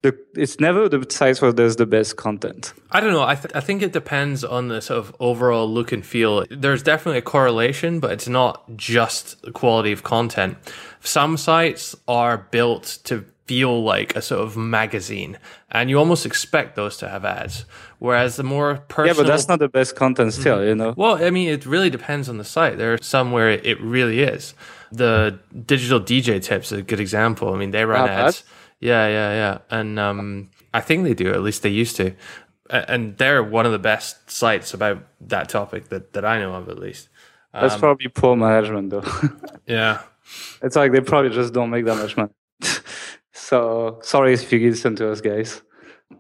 the 0.04 0.18
it's 0.36 0.60
never 0.60 0.88
the 0.88 1.06
sites 1.10 1.42
where 1.42 1.52
there's 1.52 1.78
the 1.78 1.86
best 1.86 2.18
content. 2.18 2.74
I 2.92 3.00
don't 3.00 3.14
know. 3.14 3.24
I, 3.24 3.36
th- 3.36 3.54
I 3.56 3.62
think 3.62 3.82
it 3.82 3.94
depends 3.94 4.44
on 4.44 4.68
the 4.68 4.82
sort 4.82 5.00
of 5.00 5.16
overall 5.20 5.70
look 5.70 5.92
and 5.92 6.06
feel. 6.06 6.46
There's 6.50 6.84
definitely 6.84 7.20
a 7.20 7.24
correlation, 7.24 8.00
but 8.00 8.12
it's 8.12 8.28
not 8.28 8.64
just 8.76 9.42
the 9.42 9.52
quality 9.52 9.92
of 9.92 10.04
content. 10.04 10.58
Some 11.02 11.38
sites 11.38 11.96
are 12.08 12.38
built 12.38 13.00
to 13.06 13.26
feel 13.48 13.82
like 13.82 14.16
a 14.16 14.22
sort 14.22 14.42
of 14.42 14.56
magazine, 14.56 15.40
and 15.72 15.90
you 15.90 15.98
almost 15.98 16.26
expect 16.26 16.76
those 16.76 16.98
to 16.98 17.10
have 17.10 17.26
ads. 17.26 17.66
Whereas 18.00 18.36
the 18.36 18.44
more 18.44 18.76
personal, 18.90 19.16
yeah, 19.16 19.24
but 19.24 19.28
that's 19.28 19.48
not 19.48 19.60
the 19.60 19.70
best 19.70 19.96
content 19.96 20.34
still, 20.34 20.58
mm-hmm. 20.58 20.68
you 20.68 20.76
know. 20.76 20.94
Well, 20.96 21.24
I 21.24 21.32
mean, 21.32 21.50
it 21.50 21.66
really 21.66 21.90
depends 21.90 22.30
on 22.30 22.38
the 22.38 22.44
site. 22.44 22.78
There 22.78 22.94
are 22.94 23.00
some 23.02 23.32
where 23.32 23.50
it 23.50 23.82
really 23.82 24.20
is. 24.22 24.54
The 24.92 25.40
digital 25.66 26.00
DJ 26.00 26.42
tips 26.42 26.72
is 26.72 26.80
a 26.80 26.82
good 26.84 27.00
example. 27.00 27.54
I 27.54 27.58
mean, 27.58 27.72
they 27.72 27.84
run 27.84 28.08
ads. 28.08 28.44
Yeah, 28.80 29.08
yeah, 29.08 29.34
yeah. 29.34 29.58
And 29.70 30.00
um, 30.00 30.50
I 30.74 30.82
think 30.82 31.04
they 31.04 31.14
do, 31.14 31.32
at 31.32 31.42
least 31.42 31.64
they 31.64 31.70
used 31.70 31.96
to. 31.98 32.14
And 32.70 33.18
they're 33.18 33.44
one 33.44 33.66
of 33.66 33.72
the 33.72 33.80
best 33.80 34.30
sites 34.30 34.74
about 34.74 35.04
that 35.22 35.50
topic 35.50 35.90
that, 35.90 36.14
that 36.14 36.26
I 36.26 36.40
know 36.40 36.54
of, 36.54 36.70
at 36.70 36.78
least. 36.78 37.10
Um, 37.54 37.62
That's 37.62 37.80
probably 37.80 38.10
poor 38.10 38.36
management, 38.36 38.90
though. 38.90 39.04
yeah. 39.66 40.02
It's 40.62 40.76
like 40.76 40.92
they 40.92 41.00
probably 41.02 41.32
just 41.32 41.54
don't 41.54 41.70
make 41.70 41.86
that 41.86 41.96
much 41.96 42.18
money. 42.18 42.34
so 43.34 44.00
sorry 44.04 44.34
if 44.34 44.52
you 44.52 44.60
listen 44.70 44.96
to 44.98 45.12
us, 45.12 45.22
guys. 45.22 45.62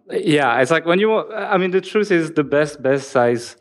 Yeah, 0.10 0.60
it's 0.62 0.72
like 0.72 0.86
when 0.86 1.00
you, 1.00 1.30
I 1.32 1.58
mean, 1.58 1.72
the 1.72 1.82
truth 1.82 2.12
is 2.12 2.32
the 2.32 2.44
best, 2.44 2.82
best 2.82 3.12
size 3.12 3.58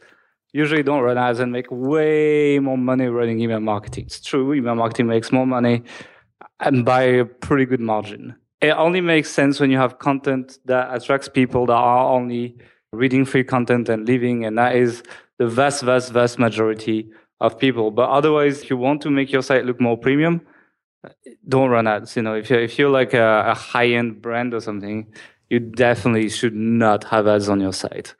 usually 0.53 0.83
don't 0.85 1.03
run 1.03 1.19
ads 1.19 1.41
and 1.41 1.51
make 1.51 1.67
way 1.71 2.59
more 2.61 2.79
money 2.79 3.07
running 3.07 3.41
email 3.41 3.61
marketing. 3.61 4.07
It's 4.07 4.21
true, 4.21 4.55
email 4.55 4.77
marketing 4.77 5.09
makes 5.09 5.33
more 5.33 5.47
money 5.47 5.83
and 6.61 6.85
by 6.85 7.03
a 7.03 7.25
pretty 7.25 7.67
good 7.67 7.81
margin 7.81 8.37
it 8.61 8.71
only 8.71 9.01
makes 9.01 9.31
sense 9.31 9.61
when 9.61 9.71
you 9.71 9.79
have 9.79 9.99
content 9.99 10.59
that 10.65 10.95
attracts 10.95 11.29
people 11.29 11.67
that 11.67 11.75
are 11.75 12.11
only 12.13 12.57
reading 12.93 13.25
free 13.25 13.45
content 13.45 13.89
and 13.89 14.07
leaving, 14.07 14.45
and 14.45 14.57
that 14.57 14.75
is 14.75 15.03
the 15.39 15.47
vast, 15.47 15.83
vast, 15.83 16.13
vast 16.13 16.39
majority 16.39 17.11
of 17.41 17.59
people. 17.59 17.91
But 17.91 18.09
otherwise, 18.09 18.63
if 18.63 18.71
you 18.71 18.77
want 18.77 19.03
to 19.03 19.11
make 19.11 19.31
your 19.31 19.43
site 19.43 19.67
look 19.67 19.81
more 19.81 19.99
premium, 19.99 20.41
don't 21.47 21.69
run 21.69 21.87
ads. 21.87 22.17
You 22.17 22.23
know, 22.23 22.35
if 22.35 22.49
you're, 22.49 22.61
if 22.61 22.79
you're 22.79 22.91
like 22.91 23.13
a, 23.13 23.45
a 23.49 23.55
high 23.55 23.89
end 23.89 24.23
brand 24.23 24.55
or 24.55 24.61
something, 24.61 25.07
you 25.51 25.61
definitely 25.61 26.29
should 26.31 26.55
not 26.55 27.05
have 27.05 27.27
ads 27.27 27.49
on 27.49 27.61
your 27.61 27.73
site. 27.73 28.15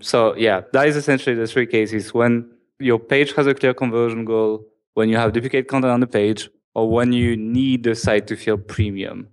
So 0.00 0.36
yeah, 0.36 0.62
that 0.72 0.86
is 0.86 0.96
essentially 0.96 1.34
the 1.34 1.46
three 1.46 1.66
cases 1.66 2.14
when 2.14 2.50
your 2.78 2.98
page 2.98 3.32
has 3.34 3.46
a 3.46 3.54
clear 3.54 3.74
conversion 3.74 4.24
goal, 4.24 4.64
when 4.94 5.08
you 5.08 5.16
have 5.16 5.32
duplicate 5.32 5.68
content 5.68 5.92
on 5.92 6.00
the 6.00 6.06
page, 6.06 6.48
or 6.74 6.88
when 6.88 7.12
you 7.12 7.36
need 7.36 7.82
the 7.82 7.94
site 7.94 8.26
to 8.28 8.36
feel 8.36 8.56
premium 8.56 9.28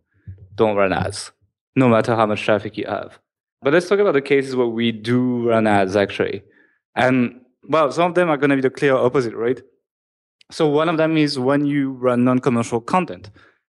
don't 0.55 0.75
run 0.75 0.93
ads, 0.93 1.31
no 1.75 1.87
matter 1.87 2.15
how 2.15 2.25
much 2.25 2.43
traffic 2.43 2.77
you 2.77 2.85
have. 2.85 3.19
But 3.61 3.73
let's 3.73 3.89
talk 3.89 3.99
about 3.99 4.13
the 4.13 4.21
cases 4.21 4.55
where 4.55 4.67
we 4.67 4.91
do 4.91 5.49
run 5.49 5.67
ads 5.67 5.95
actually. 5.95 6.43
And 6.95 7.41
well, 7.67 7.91
some 7.91 8.09
of 8.09 8.15
them 8.15 8.29
are 8.29 8.37
going 8.37 8.49
to 8.49 8.55
be 8.55 8.61
the 8.61 8.69
clear 8.69 8.95
opposite, 8.95 9.35
right? 9.35 9.61
So 10.51 10.67
one 10.67 10.89
of 10.89 10.97
them 10.97 11.17
is 11.17 11.37
when 11.37 11.65
you 11.65 11.91
run 11.91 12.23
non-commercial 12.23 12.81
content. 12.81 13.29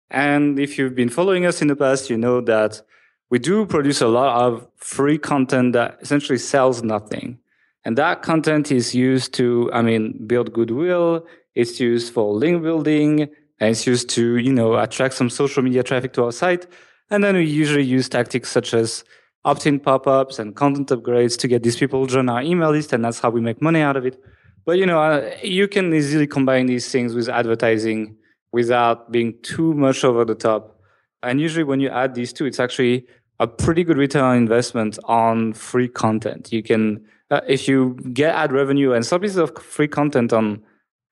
And 0.09 0.59
if 0.59 0.77
you've 0.77 0.95
been 0.95 1.09
following 1.09 1.45
us 1.45 1.61
in 1.61 1.67
the 1.67 1.75
past, 1.75 2.09
you 2.09 2.17
know 2.17 2.41
that 2.41 2.81
we 3.29 3.37
do 3.37 3.65
produce 3.65 4.01
a 4.01 4.07
lot 4.07 4.41
of 4.41 4.67
free 4.77 5.17
content 5.17 5.73
that 5.73 5.97
essentially 6.01 6.39
sells 6.39 6.81
nothing. 6.81 7.39
And 7.85 7.97
that 7.97 8.21
content 8.21 8.71
is 8.71 8.95
used 8.95 9.33
to, 9.35 9.69
I 9.73 9.81
mean, 9.81 10.25
build 10.25 10.53
goodwill. 10.53 11.25
It's 11.55 11.79
used 11.79 12.13
for 12.13 12.33
link 12.33 12.63
building. 12.63 13.29
And 13.59 13.71
it's 13.71 13.85
used 13.85 14.09
to, 14.11 14.37
you 14.37 14.53
know, 14.53 14.77
attract 14.77 15.15
some 15.15 15.29
social 15.29 15.61
media 15.61 15.83
traffic 15.83 16.13
to 16.13 16.25
our 16.25 16.31
site. 16.31 16.65
And 17.09 17.23
then 17.23 17.35
we 17.35 17.45
usually 17.45 17.83
use 17.83 18.07
tactics 18.07 18.49
such 18.49 18.73
as 18.73 19.03
opt-in 19.45 19.79
pop-ups 19.79 20.39
and 20.39 20.55
content 20.55 20.89
upgrades 20.89 21.37
to 21.39 21.47
get 21.47 21.63
these 21.63 21.77
people 21.77 22.05
join 22.05 22.29
our 22.29 22.41
email 22.41 22.71
list. 22.71 22.93
And 22.93 23.03
that's 23.03 23.19
how 23.19 23.29
we 23.29 23.41
make 23.41 23.61
money 23.61 23.81
out 23.81 23.97
of 23.97 24.05
it. 24.05 24.21
But, 24.65 24.77
you 24.77 24.85
know, 24.85 25.01
uh, 25.01 25.31
you 25.43 25.67
can 25.67 25.93
easily 25.93 26.27
combine 26.27 26.67
these 26.67 26.91
things 26.91 27.13
with 27.13 27.27
advertising 27.27 28.15
without 28.51 29.11
being 29.11 29.35
too 29.41 29.73
much 29.73 30.03
over 30.03 30.25
the 30.25 30.35
top. 30.35 30.79
And 31.23 31.41
usually 31.41 31.63
when 31.63 31.79
you 31.79 31.89
add 31.89 32.15
these 32.15 32.31
two, 32.31 32.45
it's 32.45 32.59
actually 32.59 33.07
a 33.39 33.47
pretty 33.47 33.83
good 33.83 33.97
return 33.97 34.23
on 34.23 34.37
investment 34.37 34.99
on 35.05 35.53
free 35.53 35.87
content. 35.87 36.51
You 36.51 36.61
can, 36.61 37.05
uh, 37.31 37.41
if 37.47 37.67
you 37.67 37.97
get 38.13 38.35
ad 38.35 38.51
revenue 38.51 38.93
and 38.93 39.05
some 39.05 39.21
pieces 39.21 39.37
of 39.37 39.57
free 39.57 39.87
content 39.87 40.33
on 40.33 40.63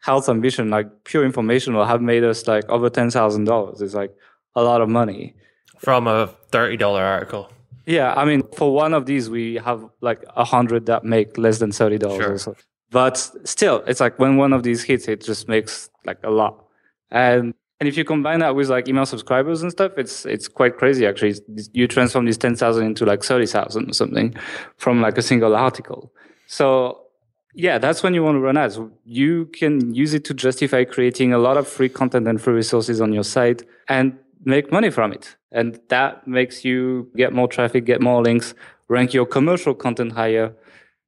health 0.08 0.30
ambition, 0.30 0.70
like 0.70 0.88
pure 1.04 1.26
information, 1.26 1.74
will 1.76 1.86
have 1.94 2.02
made 2.02 2.24
us 2.24 2.48
like 2.48 2.68
over 2.70 2.90
ten 2.90 3.10
thousand 3.10 3.44
dollars. 3.44 3.82
It's 3.82 3.94
like 3.94 4.14
a 4.56 4.64
lot 4.64 4.80
of 4.82 4.90
money 4.90 5.36
from 5.80 6.08
a 6.08 6.28
thirty 6.54 6.78
dollar 6.78 7.04
article. 7.04 7.52
Yeah, 7.86 8.14
I 8.22 8.24
mean, 8.26 8.42
for 8.56 8.74
one 8.74 8.94
of 8.94 9.06
these, 9.06 9.30
we 9.30 9.56
have 9.56 9.80
like 10.02 10.24
a 10.36 10.46
hundred 10.46 10.86
that 10.88 11.04
make 11.04 11.38
less 11.38 11.60
than 11.60 11.72
thirty 11.72 11.98
dollars. 11.98 12.44
Sure. 12.44 12.56
But 12.90 13.18
still, 13.44 13.84
it's 13.86 14.00
like 14.00 14.18
when 14.18 14.38
one 14.38 14.54
of 14.54 14.64
these 14.64 14.82
hits, 14.84 15.08
it 15.10 15.24
just 15.24 15.50
makes 15.50 15.90
like 16.06 16.20
a 16.24 16.32
lot. 16.32 16.54
And 17.12 17.54
and 17.80 17.90
if 17.90 17.98
you 17.98 18.06
combine 18.06 18.40
that 18.40 18.56
with 18.56 18.70
like 18.70 18.88
email 18.88 19.06
subscribers 19.06 19.62
and 19.62 19.72
stuff, 19.72 19.92
it's 19.98 20.26
it's 20.26 20.48
quite 20.48 20.78
crazy 20.78 21.06
actually. 21.06 21.36
You 21.74 21.88
transform 21.88 22.26
these 22.26 22.38
ten 22.38 22.56
thousand 22.56 22.86
into 22.86 23.06
like 23.06 23.24
thirty 23.24 23.46
thousand 23.46 23.90
or 23.90 23.94
something 23.94 24.36
from 24.78 25.02
like 25.02 25.18
a 25.18 25.22
single 25.22 25.54
article. 25.56 26.14
So 26.48 27.07
yeah, 27.58 27.80
that's 27.80 28.04
when 28.04 28.14
you 28.14 28.24
want 28.24 28.36
to 28.36 28.40
run 28.40 28.56
ads. 28.56 28.80
You 29.04 29.48
can 29.48 29.92
use 29.96 30.14
it 30.14 30.24
to 30.26 30.36
justify 30.36 30.84
creating 30.84 31.34
a 31.34 31.40
lot 31.40 31.58
of 31.58 31.68
free 31.68 31.90
content 31.90 32.28
and 32.28 32.40
free 32.40 32.54
resources 32.54 33.02
on 33.02 33.12
your 33.12 33.24
site 33.24 33.64
and 33.90 34.16
make 34.46 34.72
money 34.72 34.92
from 34.92 35.12
it. 35.12 35.36
And 35.52 35.80
that 35.90 36.28
makes 36.28 36.64
you 36.64 37.10
get 37.16 37.34
more 37.34 37.48
traffic, 37.48 37.84
get 37.84 38.00
more 38.00 38.22
links, 38.22 38.54
rank 38.90 39.12
your 39.12 39.26
commercial 39.26 39.74
content 39.74 40.12
higher, 40.12 40.54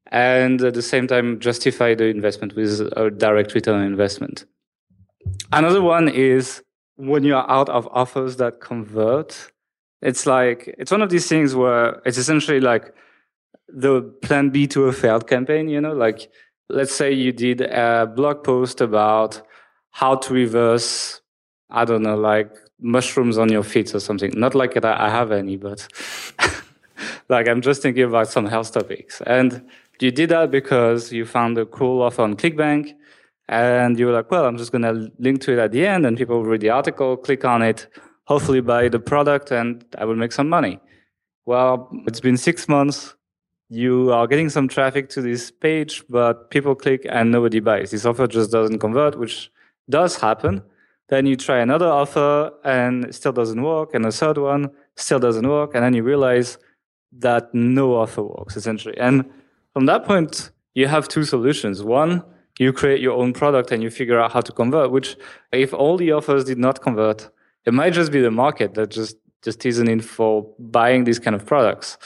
and 0.07 0.59
at 0.63 0.73
the 0.73 0.81
same 0.81 1.05
time 1.05 1.39
justify 1.39 1.93
the 1.93 2.05
investment 2.05 2.55
with 2.55 2.81
a 2.97 3.12
direct 3.12 3.53
return 3.53 3.81
on 3.81 3.85
investment. 3.85 4.45
Another 5.51 5.83
one 5.83 6.09
is 6.09 6.63
when 6.95 7.23
you're 7.23 7.47
out 7.47 7.69
of 7.69 7.88
offers 7.91 8.38
that 8.38 8.59
convert. 8.59 9.51
It's 10.01 10.25
like, 10.25 10.73
it's 10.79 10.89
one 10.89 11.03
of 11.03 11.12
these 11.12 11.27
things 11.27 11.53
where 11.53 12.01
it's 12.05 12.17
essentially 12.17 12.59
like, 12.59 12.91
the 13.73 14.01
plan 14.21 14.49
B 14.49 14.67
to 14.67 14.86
a 14.86 14.93
failed 14.93 15.27
campaign, 15.27 15.69
you 15.69 15.82
know, 15.82 15.93
like 15.93 16.32
let's 16.69 16.93
say 16.93 17.12
you 17.12 17.32
did 17.32 17.62
a 17.62 18.05
blog 18.05 18.43
post 18.43 18.82
about 18.82 19.41
how 19.91 20.15
to 20.15 20.34
reverse, 20.34 21.21
I 21.69 21.86
don't 21.86 22.03
know, 22.03 22.15
like 22.15 22.51
mushrooms 22.79 23.38
on 23.38 23.49
your 23.49 23.63
feet 23.63 23.93
or 23.93 23.99
something. 23.99 24.32
Not 24.36 24.55
like 24.55 24.73
that 24.73 24.86
I 24.86 25.10
have 25.10 25.32
any, 25.32 25.58
but 25.58 25.88
like 27.29 27.47
I'm 27.47 27.62
just 27.62 27.82
thinking 27.82 28.03
about 28.03 28.27
some 28.27 28.45
health 28.45 28.71
topics. 28.71 29.21
And 29.25 29.67
you 29.99 30.12
did 30.12 30.29
that 30.29 30.51
because 30.51 31.12
you 31.12 31.25
found 31.25 31.58
a 31.58 31.65
cool 31.65 32.01
offer 32.01 32.21
on 32.21 32.36
ClickBank 32.36 32.93
and 33.49 33.99
you 33.99 34.05
were 34.05 34.13
like, 34.13 34.32
well, 34.32 34.45
I'm 34.45 34.58
just 34.58 34.71
going 34.71 34.84
to 34.84 35.12
link 35.17 35.41
to 35.41 35.53
it 35.53 35.60
at 35.60 35.71
the 35.71 35.86
end 35.86 36.05
and 36.05 36.17
people 36.17 36.43
read 36.43 36.62
the 36.62 36.69
article, 36.69 37.17
click 37.17 37.43
on 37.43 37.62
it, 37.62 37.88
hopefully 38.25 38.62
buy 38.62 38.88
the 38.88 38.99
product 38.99 39.51
and 39.51 39.84
I 39.97 40.05
will 40.05 40.15
make 40.15 40.32
some 40.32 40.47
money. 40.47 40.79
Well, 41.45 41.89
it's 42.05 42.19
been 42.19 42.38
six 42.38 42.69
months 42.69 43.15
you 43.69 44.12
are 44.12 44.27
getting 44.27 44.49
some 44.49 44.67
traffic 44.67 45.10
to 45.10 45.21
this 45.21 45.51
page, 45.51 46.03
but 46.10 46.49
people 46.49 46.73
click 46.73 47.05
and 47.08 47.32
nobody 47.32 47.60
buys. 47.60 47.91
This 47.91 48.05
offer 48.05 48.25
just 48.27 48.51
doesn't 48.51 48.79
convert, 48.79 49.17
which 49.17 49.51
does 49.89 50.17
happen. 50.17 50.63
Then 51.10 51.25
you 51.25 51.36
try 51.36 51.60
another 51.60 51.88
offer 51.88 52.51
and 52.63 53.05
it 53.05 53.15
still 53.15 53.32
doesn't 53.32 53.62
work, 53.62 53.93
and 53.93 54.05
a 54.05 54.12
third 54.12 54.38
one 54.38 54.71
still 54.95 55.19
doesn't 55.19 55.47
work, 55.47 55.75
and 55.75 55.84
then 55.84 55.93
you 55.93 56.03
realize 56.03 56.58
that 57.12 57.53
no 57.53 57.95
offer 57.95 58.23
works 58.23 58.55
essentially. 58.58 58.97
And 58.97 59.25
from 59.73 59.86
that 59.86 60.03
point, 60.03 60.51
you 60.73 60.88
have 60.88 61.08
two 61.08 61.23
solutions. 61.23 61.84
One, 61.84 62.23
you 62.60 62.73
create 62.73 63.01
your 63.01 63.17
own 63.17 63.34
product 63.34 63.71
and 63.71 63.82
you 63.82 63.89
figure 63.89 64.19
out 64.19 64.32
how 64.32 64.41
to 64.41 64.51
convert, 64.51 64.91
which 64.91 65.15
if 65.51 65.73
all 65.73 65.97
the 65.97 66.12
offers 66.12 66.43
did 66.43 66.58
not 66.58 66.82
convert, 66.82 67.29
it 67.65 67.73
might 67.73 67.93
just 67.93 68.12
be 68.12 68.21
the 68.21 68.32
market 68.32 68.73
that 68.73 68.89
just 68.89 69.15
just 69.41 69.65
isn't 69.65 69.88
in 69.88 70.01
for 70.01 70.45
buying 70.60 71.05
these 71.05 71.17
kind 71.17 71.34
of 71.34 71.45
products 71.45 71.97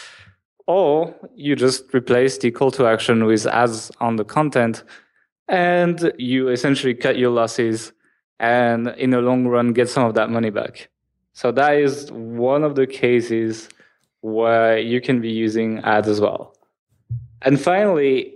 or 0.67 1.13
you 1.36 1.56
just 1.56 1.93
replace 1.93 2.38
the 2.38 2.52
call 2.52 2.71
to 2.71 2.88
action 2.88 3.26
with 3.26 3.45
ads 3.47 3.91
on 3.99 4.15
the 4.15 4.23
content 4.23 4.84
and 5.47 6.13
you 6.17 6.49
essentially 6.49 6.93
cut 6.93 7.17
your 7.17 7.32
losses 7.32 7.91
and 8.39 8.88
in 8.97 9.10
the 9.10 9.21
long 9.21 9.47
run 9.47 9.73
get 9.73 9.89
some 9.89 10.06
of 10.06 10.13
that 10.13 10.30
money 10.30 10.49
back. 10.49 10.89
So 11.34 11.52
that 11.52 11.76
is 11.76 12.12
one 12.12 12.63
of 12.63 12.76
the 12.76 12.88
cases 12.88 13.69
where 14.21 14.78
you 14.78 15.02
can 15.02 15.19
be 15.19 15.32
using 15.32 15.80
ads 15.80 16.08
as 16.08 16.21
well. 16.21 16.56
And 17.41 17.60
finally 17.60 18.34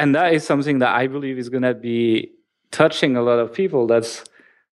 and 0.00 0.14
that 0.14 0.32
is 0.32 0.44
something 0.44 0.78
that 0.78 0.94
i 0.94 1.06
believe 1.06 1.38
is 1.38 1.48
going 1.48 1.62
to 1.62 1.74
be 1.74 2.30
touching 2.70 3.16
a 3.16 3.22
lot 3.22 3.38
of 3.38 3.52
people 3.52 3.86
that's 3.86 4.24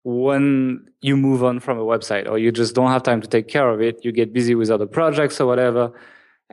when 0.05 0.87
you 1.01 1.17
move 1.17 1.43
on 1.43 1.59
from 1.59 1.79
a 1.79 1.85
website 1.85 2.29
or 2.29 2.39
you 2.39 2.53
just 2.53 2.75
don't 2.75 2.91
have 2.91 3.03
time 3.03 3.21
to 3.21 3.29
take 3.29 3.49
care 3.49 3.71
of 3.71 3.81
it 3.81 4.05
you 4.05 4.13
get 4.13 4.33
busy 4.33 4.55
with 4.55 4.71
other 4.71 4.87
projects 4.87 5.41
or 5.41 5.47
whatever 5.47 5.93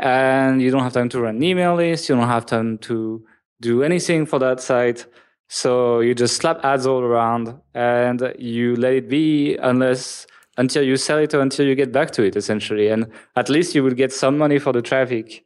and 0.01 0.61
you 0.61 0.71
don't 0.71 0.81
have 0.81 0.93
time 0.93 1.09
to 1.09 1.21
run 1.21 1.41
email 1.41 1.75
list. 1.75 2.09
You 2.09 2.15
don't 2.15 2.27
have 2.27 2.45
time 2.45 2.79
to 2.79 3.23
do 3.61 3.83
anything 3.83 4.25
for 4.25 4.39
that 4.39 4.59
site. 4.59 5.05
So 5.47 5.99
you 5.99 6.15
just 6.15 6.37
slap 6.37 6.63
ads 6.65 6.87
all 6.87 7.01
around 7.01 7.53
and 7.73 8.33
you 8.39 8.75
let 8.75 8.93
it 8.93 9.07
be 9.09 9.57
unless 9.57 10.25
until 10.57 10.83
you 10.83 10.97
sell 10.97 11.19
it 11.19 11.33
or 11.33 11.41
until 11.41 11.67
you 11.67 11.75
get 11.75 11.91
back 11.91 12.11
to 12.11 12.23
it, 12.23 12.35
essentially. 12.35 12.87
And 12.87 13.07
at 13.35 13.49
least 13.49 13.75
you 13.75 13.83
will 13.83 13.91
get 13.91 14.11
some 14.11 14.37
money 14.37 14.59
for 14.59 14.73
the 14.73 14.81
traffic 14.81 15.45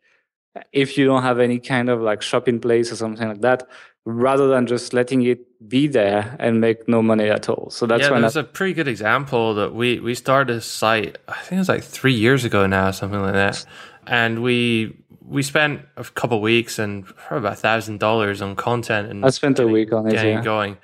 if 0.71 0.97
you 0.97 1.05
don't 1.05 1.23
have 1.23 1.39
any 1.39 1.59
kind 1.59 1.89
of 1.89 2.01
like 2.01 2.21
shop 2.21 2.47
in 2.47 2.59
place 2.61 2.91
or 2.91 2.95
something 2.95 3.27
like 3.27 3.41
that, 3.41 3.67
rather 4.05 4.47
than 4.47 4.67
just 4.67 4.93
letting 4.93 5.23
it 5.23 5.39
be 5.67 5.87
there 5.87 6.35
and 6.39 6.61
make 6.61 6.87
no 6.87 7.01
money 7.01 7.29
at 7.29 7.49
all. 7.49 7.69
So 7.71 7.85
that's 7.85 8.03
yeah, 8.03 8.11
when 8.11 8.23
a 8.23 8.43
pretty 8.43 8.73
good 8.73 8.87
example 8.87 9.53
that 9.55 9.73
we 9.73 9.99
we 9.99 10.15
started 10.15 10.55
a 10.55 10.61
site. 10.61 11.17
I 11.27 11.41
think 11.41 11.53
it 11.53 11.57
was 11.57 11.69
like 11.69 11.83
three 11.83 12.13
years 12.13 12.45
ago 12.45 12.67
now, 12.67 12.91
something 12.91 13.21
like 13.21 13.33
that, 13.33 13.65
and 14.07 14.41
we 14.41 14.97
we 15.27 15.41
spent 15.41 15.81
a 15.97 16.03
couple 16.03 16.39
weeks 16.41 16.77
and 16.77 17.05
probably 17.05 17.47
about 17.47 17.53
a 17.53 17.61
thousand 17.61 17.99
dollars 17.99 18.41
on 18.41 18.55
content. 18.55 19.09
And 19.09 19.25
I 19.25 19.29
spent 19.29 19.57
getting, 19.57 19.71
a 19.71 19.73
week 19.73 19.91
on 19.91 20.07
it, 20.07 20.11
getting 20.11 20.33
yeah. 20.33 20.39
it 20.39 20.43
going, 20.43 20.77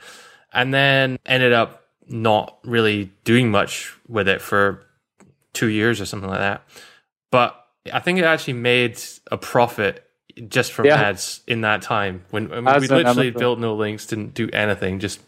and 0.54 0.74
then 0.74 1.20
ended 1.26 1.54
up 1.54 1.86
not 2.08 2.58
really 2.64 3.12
doing 3.24 3.52
much 3.52 3.96
with 4.08 4.28
it 4.28 4.42
for 4.42 4.86
two 5.54 5.68
years 5.68 6.02
or 6.02 6.06
something 6.06 6.30
like 6.30 6.40
that. 6.40 6.64
But 7.30 7.56
I 7.92 8.00
think 8.00 8.20
it 8.20 8.26
actually 8.26 8.54
made 8.54 9.00
a 9.32 9.38
profit 9.38 10.06
just 10.48 10.72
from 10.72 10.86
Yeah. 10.86 11.02
ads 11.02 11.42
in 11.48 11.62
that 11.62 11.82
time 11.82 12.24
when, 12.30 12.50
when 12.50 12.66
we 12.66 12.88
literally 12.88 13.32
built 13.32 13.60
no 13.60 13.76
links, 13.76 14.06
didn't 14.06 14.34
do 14.34 14.50
anything, 14.54 15.00
just 15.00 15.20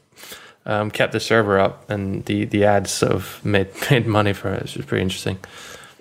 um, 0.66 0.92
kept 0.92 1.12
the 1.12 1.20
server 1.20 1.60
up, 1.60 1.90
and 1.90 2.26
the 2.26 2.46
the 2.46 2.66
ads 2.66 2.92
sort 2.92 3.12
of 3.12 3.44
made 3.44 3.68
made 3.92 4.08
money 4.08 4.34
for 4.34 4.54
it. 4.54 4.64
It's 4.64 4.76
was 4.76 4.86
pretty 4.86 5.02
interesting. 5.02 5.38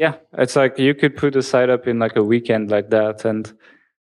Yeah, 0.02 0.14
it's 0.32 0.56
like 0.56 0.78
you 0.80 0.94
could 0.94 1.14
put 1.16 1.36
a 1.36 1.42
site 1.42 1.70
up 1.70 1.86
in 1.86 2.00
like 2.00 2.16
a 2.16 2.24
weekend 2.24 2.72
like 2.76 2.90
that, 2.90 3.24
and 3.24 3.44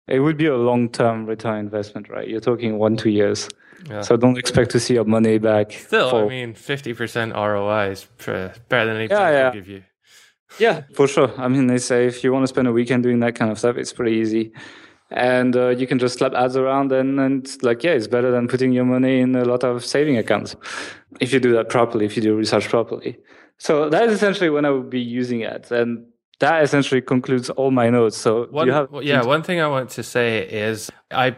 it 0.08 0.20
would 0.22 0.38
be 0.38 0.46
a 0.46 0.56
long 0.56 0.88
term 0.90 1.26
return 1.26 1.58
investment, 1.60 2.08
right? 2.08 2.26
You're 2.26 2.40
talking 2.52 2.78
one, 2.80 2.96
two 2.96 3.10
years. 3.10 3.50
Yeah. 3.90 4.00
So 4.08 4.16
don't 4.16 4.38
expect 4.38 4.72
to 4.72 4.80
see 4.80 4.94
your 4.94 5.04
money 5.04 5.40
back. 5.40 5.74
Still, 5.74 6.10
for- 6.10 6.26
I 6.26 6.30
mean, 6.30 6.54
fifty 6.54 6.94
percent 6.94 7.34
ROI 7.34 7.92
is 7.92 8.08
better 8.18 8.86
than 8.86 8.96
any 8.96 9.08
Yeah, 9.10 9.30
yeah. 9.30 9.52
give 9.52 9.68
you. 9.68 9.84
Yeah, 10.58 10.84
for 10.96 11.06
sure. 11.06 11.32
I 11.38 11.50
mean, 11.50 11.68
they 11.68 11.80
say 11.80 12.08
if 12.08 12.24
you 12.24 12.32
want 12.32 12.44
to 12.44 12.48
spend 12.48 12.68
a 12.70 12.72
weekend 12.72 13.04
doing 13.04 13.20
that 13.20 13.36
kind 13.36 13.52
of 13.52 13.60
stuff, 13.60 13.76
it's 13.76 13.92
pretty 13.92 14.16
easy. 14.24 14.54
And 15.12 15.54
uh, 15.56 15.70
you 15.80 15.86
can 15.86 16.00
just 16.00 16.18
slap 16.20 16.34
ads 16.34 16.56
around 16.56 16.92
and, 16.94 17.20
and 17.20 17.48
like, 17.62 17.84
yeah, 17.84 17.92
it's 17.92 18.08
better 18.08 18.32
than 18.32 18.48
putting 18.48 18.72
your 18.72 18.86
money 18.86 19.20
in 19.20 19.36
a 19.36 19.44
lot 19.44 19.64
of 19.64 19.84
saving 19.84 20.18
accounts 20.18 20.56
if 21.20 21.34
you 21.34 21.40
do 21.40 21.52
that 21.54 21.68
properly, 21.68 22.06
if 22.06 22.16
you 22.16 22.24
do 22.24 22.36
research 22.36 22.70
properly. 22.70 23.18
So 23.60 23.90
that 23.90 24.04
is 24.08 24.14
essentially 24.14 24.50
when 24.50 24.66
I 24.66 24.72
would 24.72 24.90
be 24.90 25.02
using 25.02 25.44
ads. 25.44 25.72
And 25.72 26.08
that 26.40 26.64
essentially 26.64 27.02
concludes 27.02 27.50
all 27.52 27.70
my 27.70 27.90
notes. 27.90 28.18
So 28.18 28.48
One, 28.50 28.66
you 28.66 28.74
have, 28.74 28.90
yeah, 29.04 29.24
one 29.24 29.44
thing 29.44 29.60
I 29.60 29.68
want 29.68 29.92
to 29.92 30.04
say 30.04 30.48
is 30.48 30.90
I 31.12 31.36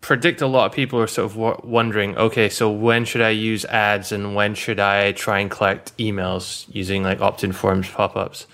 predict 0.00 0.40
a 0.40 0.46
lot 0.46 0.66
of 0.66 0.72
people 0.72 0.98
are 1.00 1.06
sort 1.06 1.26
of 1.26 1.36
wondering, 1.64 2.16
okay, 2.16 2.48
so 2.48 2.70
when 2.70 3.04
should 3.04 3.20
I 3.20 3.30
use 3.30 3.64
ads 3.66 4.12
and 4.12 4.34
when 4.34 4.54
should 4.54 4.80
I 4.80 5.12
try 5.12 5.38
and 5.38 5.50
collect 5.50 5.96
emails 5.98 6.66
using 6.74 7.02
like 7.02 7.20
opt-in 7.20 7.52
forms 7.52 7.88
pop-ups? 7.88 8.46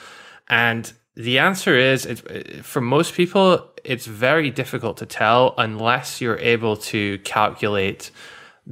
And 0.49 0.93
the 1.15 1.39
answer 1.39 1.77
is, 1.77 2.23
for 2.63 2.81
most 2.81 3.15
people, 3.15 3.69
it's 3.85 4.07
very 4.07 4.51
difficult 4.51 4.97
to 4.99 5.07
tell 5.07 5.55
unless 5.59 6.21
you're 6.21 6.39
able 6.39 6.77
to 6.77 7.19
calculate 7.21 8.11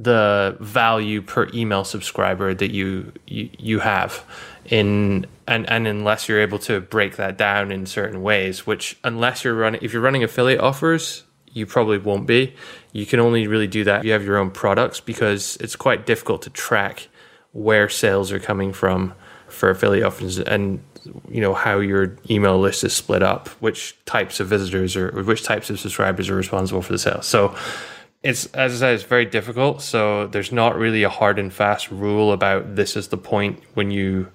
the 0.01 0.55
value 0.59 1.21
per 1.21 1.49
email 1.53 1.83
subscriber 1.83 2.53
that 2.53 2.71
you 2.71 3.11
you, 3.27 3.49
you 3.57 3.79
have 3.79 4.23
in 4.65 5.25
and, 5.47 5.69
and 5.69 5.87
unless 5.87 6.29
you're 6.29 6.39
able 6.39 6.59
to 6.59 6.79
break 6.79 7.17
that 7.17 7.37
down 7.37 7.71
in 7.71 7.85
certain 7.85 8.21
ways 8.21 8.65
which 8.65 8.97
unless 9.03 9.43
you're 9.43 9.55
running 9.55 9.81
if 9.83 9.91
you're 9.91 10.01
running 10.01 10.23
affiliate 10.23 10.61
offers 10.61 11.23
you 11.53 11.65
probably 11.65 11.97
won't 11.97 12.27
be. 12.27 12.53
You 12.91 13.05
can 13.05 13.19
only 13.19 13.47
really 13.47 13.67
do 13.67 13.83
that 13.83 13.99
if 13.99 14.05
you 14.05 14.11
have 14.11 14.23
your 14.23 14.37
own 14.37 14.51
products 14.51 14.99
because 14.99 15.57
it's 15.57 15.75
quite 15.75 16.05
difficult 16.05 16.41
to 16.43 16.49
track 16.49 17.07
where 17.51 17.89
sales 17.89 18.31
are 18.31 18.39
coming 18.39 18.73
from 18.73 19.13
for 19.47 19.69
affiliate 19.69 20.05
offers 20.05 20.39
and 20.39 20.83
you 21.27 21.41
know 21.41 21.55
how 21.55 21.79
your 21.79 22.15
email 22.29 22.59
list 22.59 22.83
is 22.83 22.93
split 22.93 23.23
up 23.23 23.47
which 23.61 23.97
types 24.05 24.39
of 24.39 24.47
visitors 24.47 24.95
or, 24.95 25.09
or 25.17 25.23
which 25.23 25.43
types 25.43 25.71
of 25.71 25.79
subscribers 25.79 26.29
are 26.29 26.35
responsible 26.35 26.83
for 26.83 26.91
the 26.91 26.99
sales 26.99 27.25
so 27.25 27.55
it's 28.21 28.47
as 28.47 28.75
I 28.75 28.77
said, 28.77 28.95
it's 28.95 29.03
very 29.03 29.25
difficult. 29.25 29.81
So 29.81 30.27
there's 30.27 30.51
not 30.51 30.77
really 30.77 31.03
a 31.03 31.09
hard 31.09 31.39
and 31.39 31.53
fast 31.53 31.89
rule 31.89 32.33
about 32.33 32.75
this 32.75 32.95
is 32.95 33.07
the 33.07 33.17
point 33.17 33.61
when 33.73 33.91
you 33.91 34.27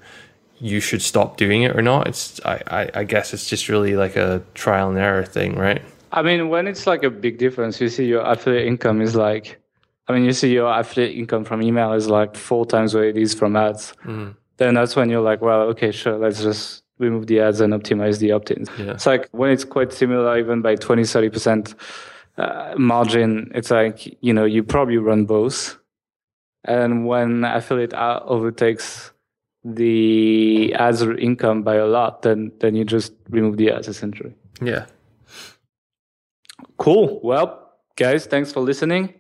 you 0.59 0.81
should 0.81 1.03
stop 1.03 1.37
doing 1.37 1.62
it 1.62 1.77
or 1.77 1.83
not. 1.83 2.07
It's 2.07 2.40
I, 2.44 2.62
I, 2.66 2.90
I 3.01 3.05
guess 3.05 3.35
it's 3.35 3.49
just 3.49 3.68
really 3.68 3.97
like 3.97 4.16
a 4.16 4.42
trial 4.55 4.88
and 4.88 4.99
error 4.99 5.25
thing, 5.25 5.57
right? 5.57 5.83
I 6.12 6.23
mean, 6.23 6.49
when 6.49 6.66
it's 6.66 6.87
like 6.87 7.03
a 7.03 7.11
big 7.11 7.38
difference, 7.38 7.81
you 7.81 7.88
see 7.88 8.07
your 8.07 8.23
affiliate 8.23 8.66
income 8.66 9.03
is 9.03 9.16
like, 9.16 9.61
I 10.07 10.12
mean, 10.12 10.25
you 10.25 10.33
see 10.33 10.53
your 10.53 10.73
affiliate 10.73 11.16
income 11.16 11.44
from 11.44 11.61
email 11.61 11.92
is 11.92 12.09
like 12.09 12.37
four 12.37 12.64
times 12.64 12.94
what 12.94 13.05
it 13.05 13.18
is 13.18 13.35
from 13.35 13.57
ads. 13.57 13.92
Mm-hmm. 14.05 14.31
Then 14.57 14.75
that's 14.75 14.94
when 14.94 15.11
you're 15.11 15.23
like, 15.23 15.42
well, 15.42 15.62
okay, 15.62 15.90
sure, 15.90 16.16
let's 16.16 16.40
just 16.40 16.85
remove 16.99 17.27
the 17.27 17.40
ads 17.40 17.61
and 17.61 17.73
optimize 17.73 18.20
the 18.20 18.31
opt-ins. 18.31 18.70
Yeah. 18.79 18.92
It's 18.92 19.07
like 19.07 19.29
when 19.33 19.51
it's 19.51 19.64
quite 19.64 19.92
similar, 19.92 20.38
even 20.38 20.62
by 20.62 20.77
20, 20.77 21.03
30% 21.03 21.75
uh, 22.37 22.75
margin, 22.77 23.51
it's 23.55 23.70
like, 23.70 24.16
you 24.23 24.33
know, 24.33 24.44
you 24.44 24.62
probably 24.62 24.99
run 24.99 25.25
both. 25.25 25.79
And 26.64 27.07
when 27.07 27.44
affiliate 27.44 27.94
overtakes 27.94 29.12
the 29.64 30.75
ads 30.75 31.03
income 31.03 31.62
by 31.62 31.77
a 31.77 31.87
lot, 31.87 32.23
then, 32.23 32.53
then 32.61 32.75
you 32.75 32.85
just 32.85 33.12
remove 33.31 33.57
the 33.57 33.70
ads 33.70 33.88
essentially. 33.88 34.35
Yeah. 34.62 34.87
Cool. 36.77 37.20
Well, 37.23 37.73
guys, 37.97 38.27
thanks 38.27 38.53
for 38.53 38.61
listening. 38.61 39.14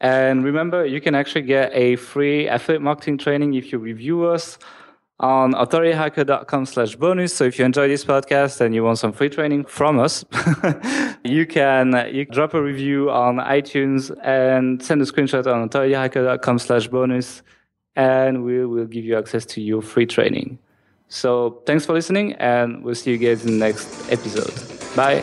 And 0.00 0.44
remember, 0.44 0.84
you 0.84 1.00
can 1.00 1.14
actually 1.14 1.42
get 1.42 1.70
a 1.72 1.96
free 1.96 2.46
affiliate 2.48 2.82
marketing 2.82 3.18
training 3.18 3.54
if 3.54 3.72
you 3.72 3.78
review 3.78 4.24
us 4.24 4.58
on 5.20 5.52
authorityhacker.com 5.52 6.66
slash 6.66 6.96
bonus. 6.96 7.34
So 7.34 7.44
if 7.44 7.58
you 7.58 7.64
enjoy 7.64 7.88
this 7.88 8.04
podcast 8.04 8.60
and 8.60 8.74
you 8.74 8.82
want 8.84 8.98
some 8.98 9.12
free 9.12 9.28
training 9.28 9.64
from 9.64 9.98
us, 9.98 10.24
you 11.24 11.46
can 11.46 12.08
you 12.12 12.26
can 12.26 12.34
drop 12.34 12.54
a 12.54 12.62
review 12.62 13.10
on 13.10 13.36
iTunes 13.36 14.16
and 14.22 14.82
send 14.82 15.00
a 15.02 15.04
screenshot 15.04 15.46
on 15.52 15.68
authorityhacker.com 15.68 16.58
slash 16.58 16.88
bonus 16.88 17.42
and 17.96 18.44
we 18.44 18.64
will 18.66 18.86
give 18.86 19.04
you 19.04 19.16
access 19.16 19.46
to 19.46 19.60
your 19.60 19.82
free 19.82 20.06
training. 20.06 20.58
So 21.08 21.62
thanks 21.66 21.86
for 21.86 21.92
listening 21.92 22.32
and 22.34 22.82
we'll 22.82 22.94
see 22.94 23.12
you 23.12 23.18
guys 23.18 23.44
in 23.44 23.58
the 23.58 23.66
next 23.66 24.10
episode. 24.10 24.96
Bye. 24.96 25.22